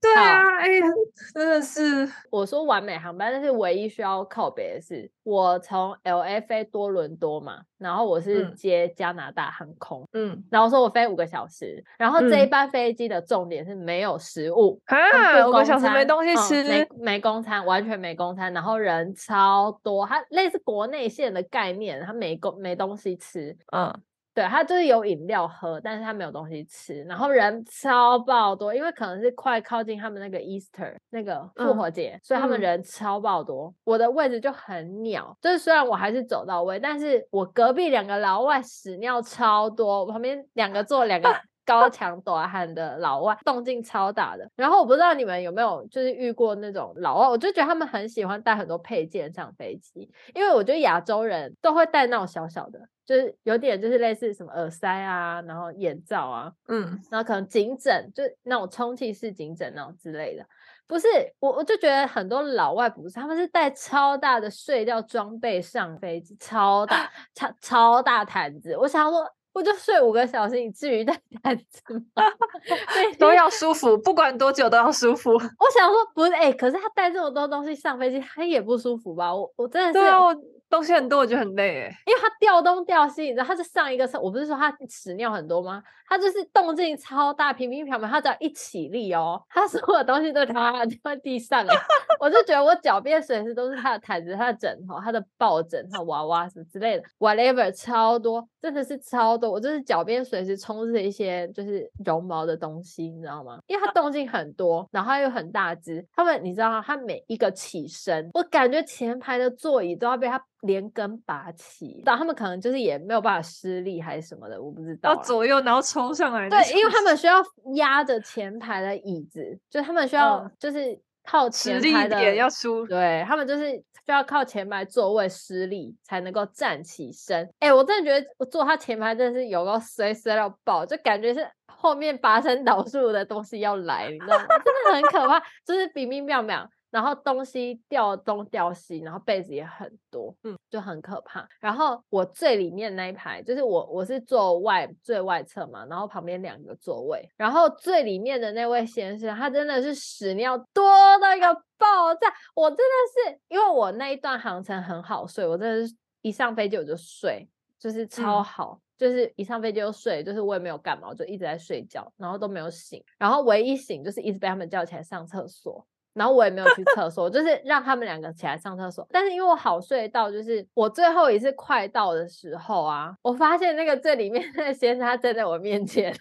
[0.00, 0.86] 对啊，哎呀，
[1.34, 2.08] 真的是。
[2.30, 23.92] 我说完美航班，但是唯一需要靠北的是，我从 LA 飞多伦多嘛，然后我是接加拿大航空，嗯，然后说我飞五个小时，然后这一班飞机的重点是没有食物，啊，五个小时没东西吃，没没公餐，完全没公餐，然后人超多，它类似国内线的概念，它没公没东西吃，嗯。
[24.34, 33.68] 对，他就是有饮料喝，但是他没有东西吃，然后人超爆多，因为可能是快靠近他们那个 Easter 那个复活节，嗯、所以他们人超爆多。
[33.68, 41.32] 嗯、我的位置就很鸟，就是虽然我还是走到位，但是我隔壁两个老外屎尿超多，我旁边两个坐两个
[41.64, 44.50] 高强短汉的老外，动静超大的。
[44.56, 52.80] 然后我不知道你们有没有就是遇过那种老外，我就觉得他们很喜欢带很多配件上飞机，因为我觉得亚洲人都会带那种小小的。
[53.06, 60.46] 就是有点就是类似什么耳塞啊，然后眼罩啊，嗯，然后可能颈枕，就那种充气式颈枕那种之类的。
[60.86, 61.06] 不是
[61.38, 68.76] 我，我就觉得很多老外不是，他们是带超大的睡觉装备上飞机，超大 超超大毯子。
[68.76, 71.80] 我想说，我就睡五个小时，你至于带 毯子
[72.14, 72.24] 吗？
[72.92, 75.32] 对，都要舒服，不管多久都要舒服。
[75.32, 75.38] 我
[75.72, 79.34] 想说，不是哎、欸，可是他带这么多东西上飞机，他也不舒服吧？
[79.34, 79.92] 我我真的是。
[79.94, 80.34] 对啊我
[80.68, 85.80] 东西很多，我觉得很累哎，因为他掉东掉西，你知道，他是上一个车，我不是说他屎尿很多吗？
[86.08, 91.72] 他就是动静超大，平平飘飘，他只要一起立哦，他所有东西都他掉在地上了，
[92.18, 103.58] 我就觉得我脚边随时都是他的毯子、他的枕头、他的抱枕、他的娃娃什么之类的，whatever，超多，真的是超多，我就是脚边随时充斥一些就是绒毛的东西，你知道吗？
[103.66, 106.82] 因为它动静很多，然后他又很大只，他们你知道吗？
[106.84, 110.42] 他每一个起身，我感觉前排的座椅都要被它。
[110.64, 115.12] 连根拔起，但他们可能就是也没有办法施力还是什么的，我不知道。
[115.12, 116.48] 要左右，然后冲上来。
[116.48, 117.34] 对，因为他们需要
[117.74, 122.86] 压着前排的椅子，就他们需要就是靠前排的，点要输。
[122.86, 127.44] 对，他们就是需要靠前排座位施力才能够站起身。
[127.58, 134.46] 哎、欸，我真的觉得我坐他前排真的是有个衰衰到爆，就感觉是后面拔山 倒树的东西要来，你知道吗？
[134.64, 136.68] 真的很可怕，就是冰冰妙妙。
[136.94, 141.44] 然后东西掉东掉西，然后被子也很多，嗯，就很可怕。
[141.58, 150.84] 然后我最里面那一排，就是我我是坐外最外侧嘛，然后旁边两个座位，然后最里面的那位先生，他真的是屎尿多
[151.20, 152.32] 到一个爆炸。
[152.54, 155.92] 我真的是因为我那一段航程很好睡，我真的是
[156.22, 165.84] 一上飞机我就睡，就是超好，嗯、就是一上飞机就睡，就是我也没有干嘛，我就一直在睡觉，然后都没有醒，然后唯一醒就是一直被他们叫起来上厕所。
[166.14, 169.06] 然后我也没有去厕所，就是让他们两个起来上厕所。
[169.10, 176.14] 但是因为我好睡到，就是我最后一次快到的时候啊，我发现那个最里面那个先生他站在我面前，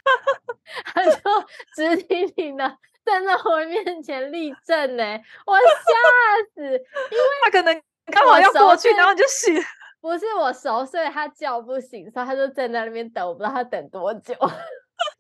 [0.94, 1.12] 他就
[1.76, 5.04] 直挺挺的站在我面前立正呢，
[5.46, 9.56] 我吓死，因为他可能刚好要过去，然后就醒。
[10.02, 14.34] 不是我熟睡，他叫不醒，所以他就站在那边等，我不知道他等多久。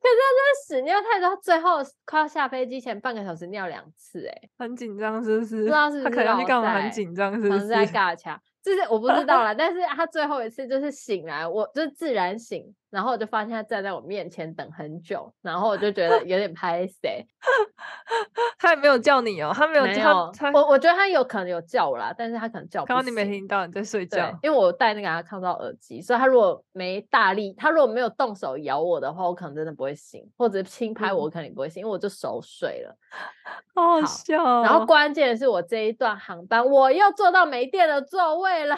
[0.01, 5.57] 可是他真的屎尿太多，最后快要下飞机前半个小时尿两次，哎，很紧张是不是？
[5.57, 7.67] 不知道是不是他可能干嘛很紧张，是不是？
[7.67, 9.53] 在尬掐，就是我不知道啦。
[9.57, 12.75] 但是他最后一次就是醒来，我就自然醒。
[12.93, 17.25] 然后我就发现他站在我面前等很久，然后我就觉得有点拍谁。
[18.59, 20.51] 他也没有叫你哦，他没有叫他。
[20.51, 22.85] 我我觉得他有可能有叫我啦，但是他可能叫不。
[22.85, 32.95] 刚刚你没听到你在睡觉，因为我戴那个阿康照耳机，所以他如果没大力，他如果没有动手咬我的话，我可能真的不会醒，或者轻拍我，我肯定不会醒，嗯、因为我就熟睡了。
[33.73, 34.61] 好好笑、哦。
[34.63, 38.77] 然后关键是我这一段航班我又坐到没电的座位了，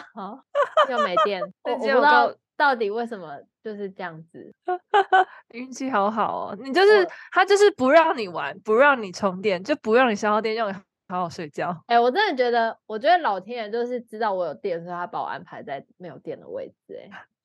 [0.88, 3.40] 又没电， 我，我不知道到底为什么。
[3.66, 4.54] 就是这样子，
[5.50, 6.56] 运气好好哦。
[6.60, 10.72] 你就是他，就是不让你玩，不让你充电，就不让你消耗电，让你
[11.08, 11.70] 好好睡觉。
[11.88, 16.96] 哎、欸，我真的觉得，我觉得老天爷就是知道我有电，所以他把我安排在没有电的位置。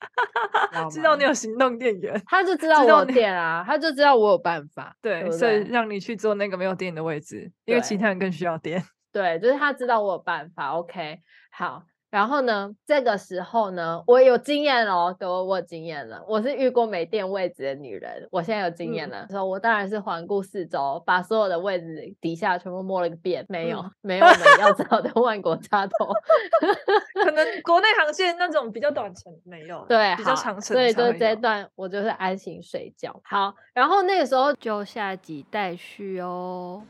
[0.72, 4.96] 哎，知道你有行动电源，他就知道我有电啊，他就知道我有办法。
[5.02, 8.84] 对，所以让你去做那个没有电的位置，因为其他人更需要电。
[9.12, 10.78] 对，就是他知道我有办法。
[10.78, 11.18] OK，
[11.52, 11.82] 好。
[12.12, 16.22] 然后呢，这个时候呢，我有经验哦，各位，我有经验了。
[16.28, 19.26] 我是遇过没电位置的女人，我现在有经验了。
[19.30, 26.14] 所以、嗯、我当然是环顾四周，把所有的位置底下全部摸了个遍，没有，嗯、没有我们要找的 万国插头。
[27.24, 30.76] 可能国内航线那种比较短程没有，对，比较长程。
[30.76, 33.18] 所以就这一段我就是安心睡觉。
[33.24, 36.84] 好，然后那个时候就下集待续哦。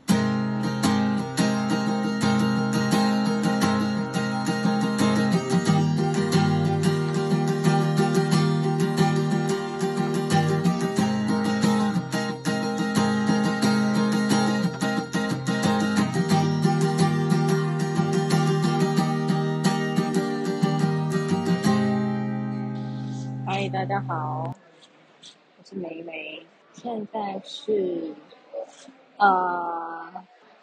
[23.72, 24.54] 大家好，
[25.58, 26.44] 我是梅梅，
[26.74, 28.12] 现在是
[29.16, 30.12] 呃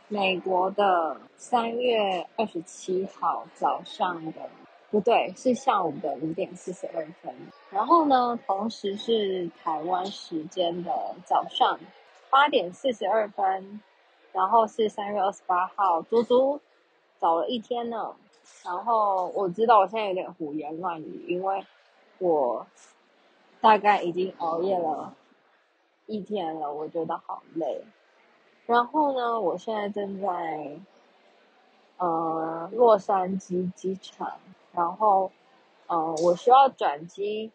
[0.08, 4.48] 美国的三月二十七号早上的，
[4.92, 7.34] 不对，是下午的五点四十二分。
[7.72, 10.92] 然后呢，同时是台湾时间的
[11.26, 11.80] 早上
[12.30, 13.82] 八点四十二分。
[14.32, 16.62] 然后是三月二十八号，足足
[17.18, 18.14] 早了一天呢。
[18.64, 21.66] 然后我知道我现在有点胡言乱语，因为
[22.20, 22.68] 我。
[23.62, 25.16] 大概已经熬夜了
[26.06, 27.84] 一天了，我觉得好累。
[28.66, 30.80] 然后呢，我现在正在
[31.98, 34.40] 呃洛杉矶机场，
[34.74, 35.32] 然后
[35.88, 37.52] 呃我需要转机，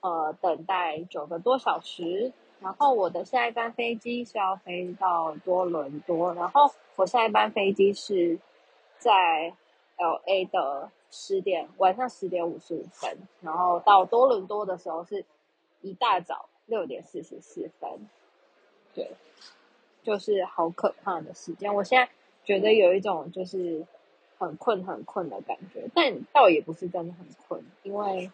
[0.00, 2.32] 呃等待九个多小时。
[2.60, 8.40] 然后我的下一班飞机是要飞到多伦多，然后我下一班飞机是
[8.98, 9.54] 在
[9.96, 15.24] LA 的十点晚上十点五十五分，然后到多伦多的时候是
[15.80, 17.90] 一大早六点四十四分，
[18.94, 19.10] 对，
[20.02, 21.74] 就是好可怕的时间。
[21.74, 22.10] 我现在
[22.44, 23.86] 觉得有一种就是
[24.38, 28.30] 很困很困的感觉，但倒也不是真的很困，因为。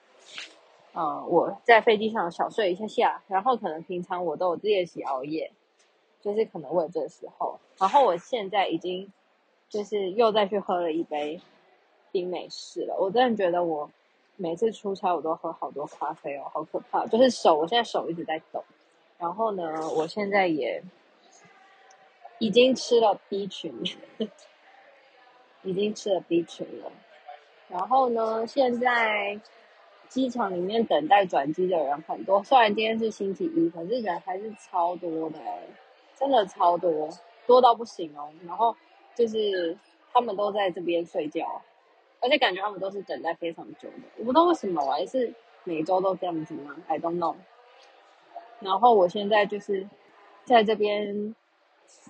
[0.96, 5.50] 嗯，我在飞机上小睡一下下，然后可能平常我都有练习熬夜，
[6.20, 7.58] 就是可能为了这时候。
[7.80, 9.12] 然后我现在已经
[9.68, 11.40] 就是又再去喝了一杯
[12.14, 12.94] 冰美式了。
[12.96, 13.90] 我真的觉得我
[14.36, 17.04] 每次出差我都喝好多咖啡哦，好可怕！
[17.06, 18.62] 就是手，我现在手一直在抖。
[19.18, 20.80] 然后呢，我现在也
[22.38, 23.74] 已经吃了 B 群，
[25.64, 26.92] 已经吃了 B 群了。
[27.66, 29.40] 然后呢，现在。
[30.06, 35.40] 机场里面等待转机的人很多，虽然今天是星期一，可是人还是超多的，
[36.14, 37.08] 真的超多，
[37.48, 38.30] 多到不行哦。
[38.46, 38.76] 然后
[39.16, 39.76] 就是
[40.12, 41.60] 他们都在这边睡觉，
[42.24, 44.04] 而且感觉他们都是等待非常久的。
[44.16, 47.34] 我不知道为什么，我还是每周都这样子吗？I don't know。
[48.60, 49.86] 然后我现在就是
[50.44, 51.36] 在这边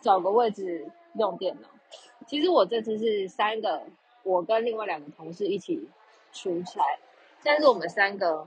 [0.00, 1.68] 找个位置用电脑。
[2.28, 3.82] 其实我这次是三个，
[4.22, 5.88] 我跟另外两个同事一起
[6.32, 6.80] 出差。
[7.42, 8.46] 但是我们三个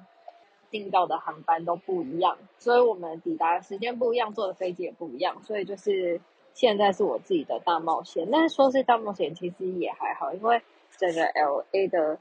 [0.71, 6.21] 订到的航班都不一样，所以我们抵达时间不一样，坐的飞机也不一样，所以就是
[6.53, 8.29] 现在是我自己的大冒险。
[8.31, 10.61] 但是说是大冒险，其实也还好，因为
[10.97, 12.17] 整个 LA 的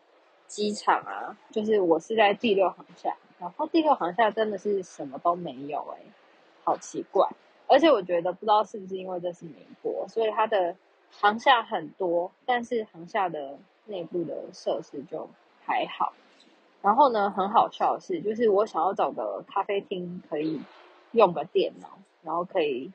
[0.46, 6.00] 机场啊，就是我是在第六航厦，然后第六航厦真的是什么都没有哎、
[6.64, 7.28] 好奇怪。
[7.68, 10.76] 而且我觉得不知道是不是因为这是美国，所以它的
[11.10, 15.28] 航厦很多，但是航厦的内部的设施就
[15.64, 16.12] 还好。
[16.80, 20.60] 然后呢，很好笑的是，就是我想要找个咖啡厅，可以
[21.10, 22.92] 用个电脑，然后可以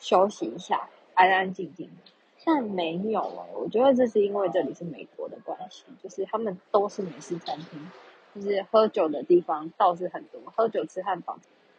[0.00, 2.13] 休息一下，安安静静的。
[2.44, 7.90] 但没有哎，我觉得这是因为这里是美国的关系，就是他们都是美式餐厅，
[8.34, 11.38] 就是喝酒的地方倒是很多，喝酒吃汉堡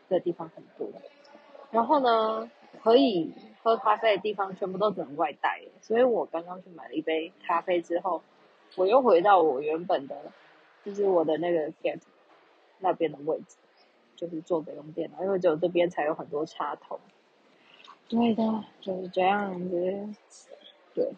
[0.09, 0.87] 的地方很多。
[1.71, 2.49] 然后呢，
[2.83, 8.21] 可以喝咖啡的地方全部都只能外带，所以我刚刚去买了一杯咖啡之后，
[8.75, 10.15] 我又回到我原本的。
[10.83, 12.03] 就是我的那个 gate
[12.77, 13.57] 那边的位置，
[14.15, 16.99] 就是坐着用电脑，因为只有这边才有很多插头。
[18.07, 20.07] 对的，就是这样子。
[20.93, 21.11] 对，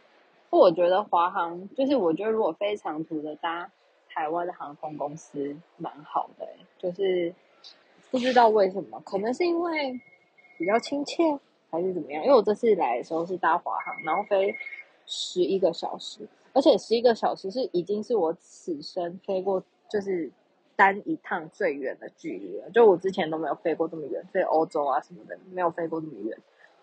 [0.50, 3.70] 不，我觉得华航就是我觉得如果飞长途的搭
[4.10, 6.48] 台湾的航空公司蛮好的，
[6.80, 7.34] 就是
[8.10, 10.00] 不知道为什么，可能是因为
[10.58, 11.24] 比较亲切，
[11.70, 12.24] 还是怎么样？
[12.24, 14.56] 因为我这次来的时候是搭华航，然后飞
[15.06, 16.28] 十一个小时。
[16.54, 20.32] 而且十一个小时是已经是我此生飞过就是
[20.76, 26.36] 单一趟最远的距离了，就我之前都没有飞过这么远，飞欧洲啊什么的没有飞过这么远，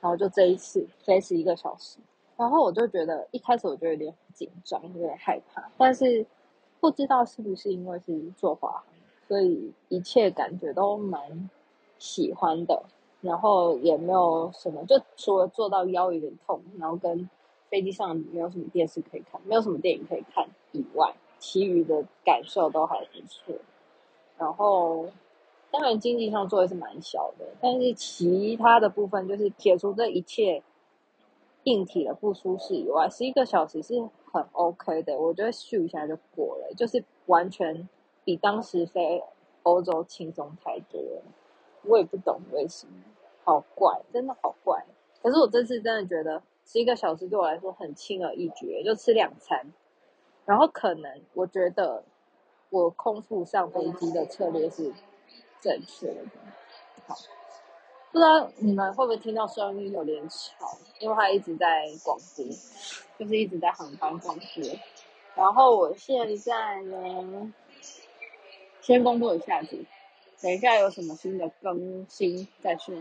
[0.05, 1.97] 然后就这一次飞十一个小时，
[2.37, 6.27] 然后我就觉得一开始我就有点紧张，有点害怕，但是
[6.79, 8.85] 不知道是不是因为是坐华航，
[9.27, 11.49] 所以一切感觉都蛮
[11.97, 12.83] 喜欢的，
[13.23, 17.31] 然后也没有什么，就除了坐到腰有点痛，然后跟。
[17.71, 23.53] 飞机上没有什么电视可以看，没有什么电影可以看以外，其余的感受都还不错。
[24.39, 25.09] 然后，
[25.75, 30.63] 当然经济上做的是蛮小的，但是其他的部分就是撇除这一切
[31.65, 35.19] 硬体的不舒适以外，十一个小时是很 OK 的。
[35.19, 37.89] 我觉得咻一下就过了，就是完全
[38.25, 39.21] 比当时飞
[39.65, 41.23] 欧洲轻松太多了。
[41.83, 42.93] 我也不懂为什么，
[43.43, 44.87] 好怪，真的好怪。
[45.21, 46.41] 可是我这次真的觉得。
[46.67, 49.67] 十一个小时对我来说很轻而易举，就吃两餐。
[50.47, 52.03] 然后可能我觉得
[52.71, 54.91] 我空腹上飞机的策略是
[55.65, 56.21] 正确的。
[57.07, 57.17] 好，
[58.13, 62.45] 不知道你们会不会听到声音有点吵，因为他一直在广播，
[63.19, 64.79] 就是一直在航班广播。
[65.35, 67.53] 然后我现在呢，
[68.83, 69.83] 先公布一下子，
[70.43, 72.95] 等一下有什么新的更新再说。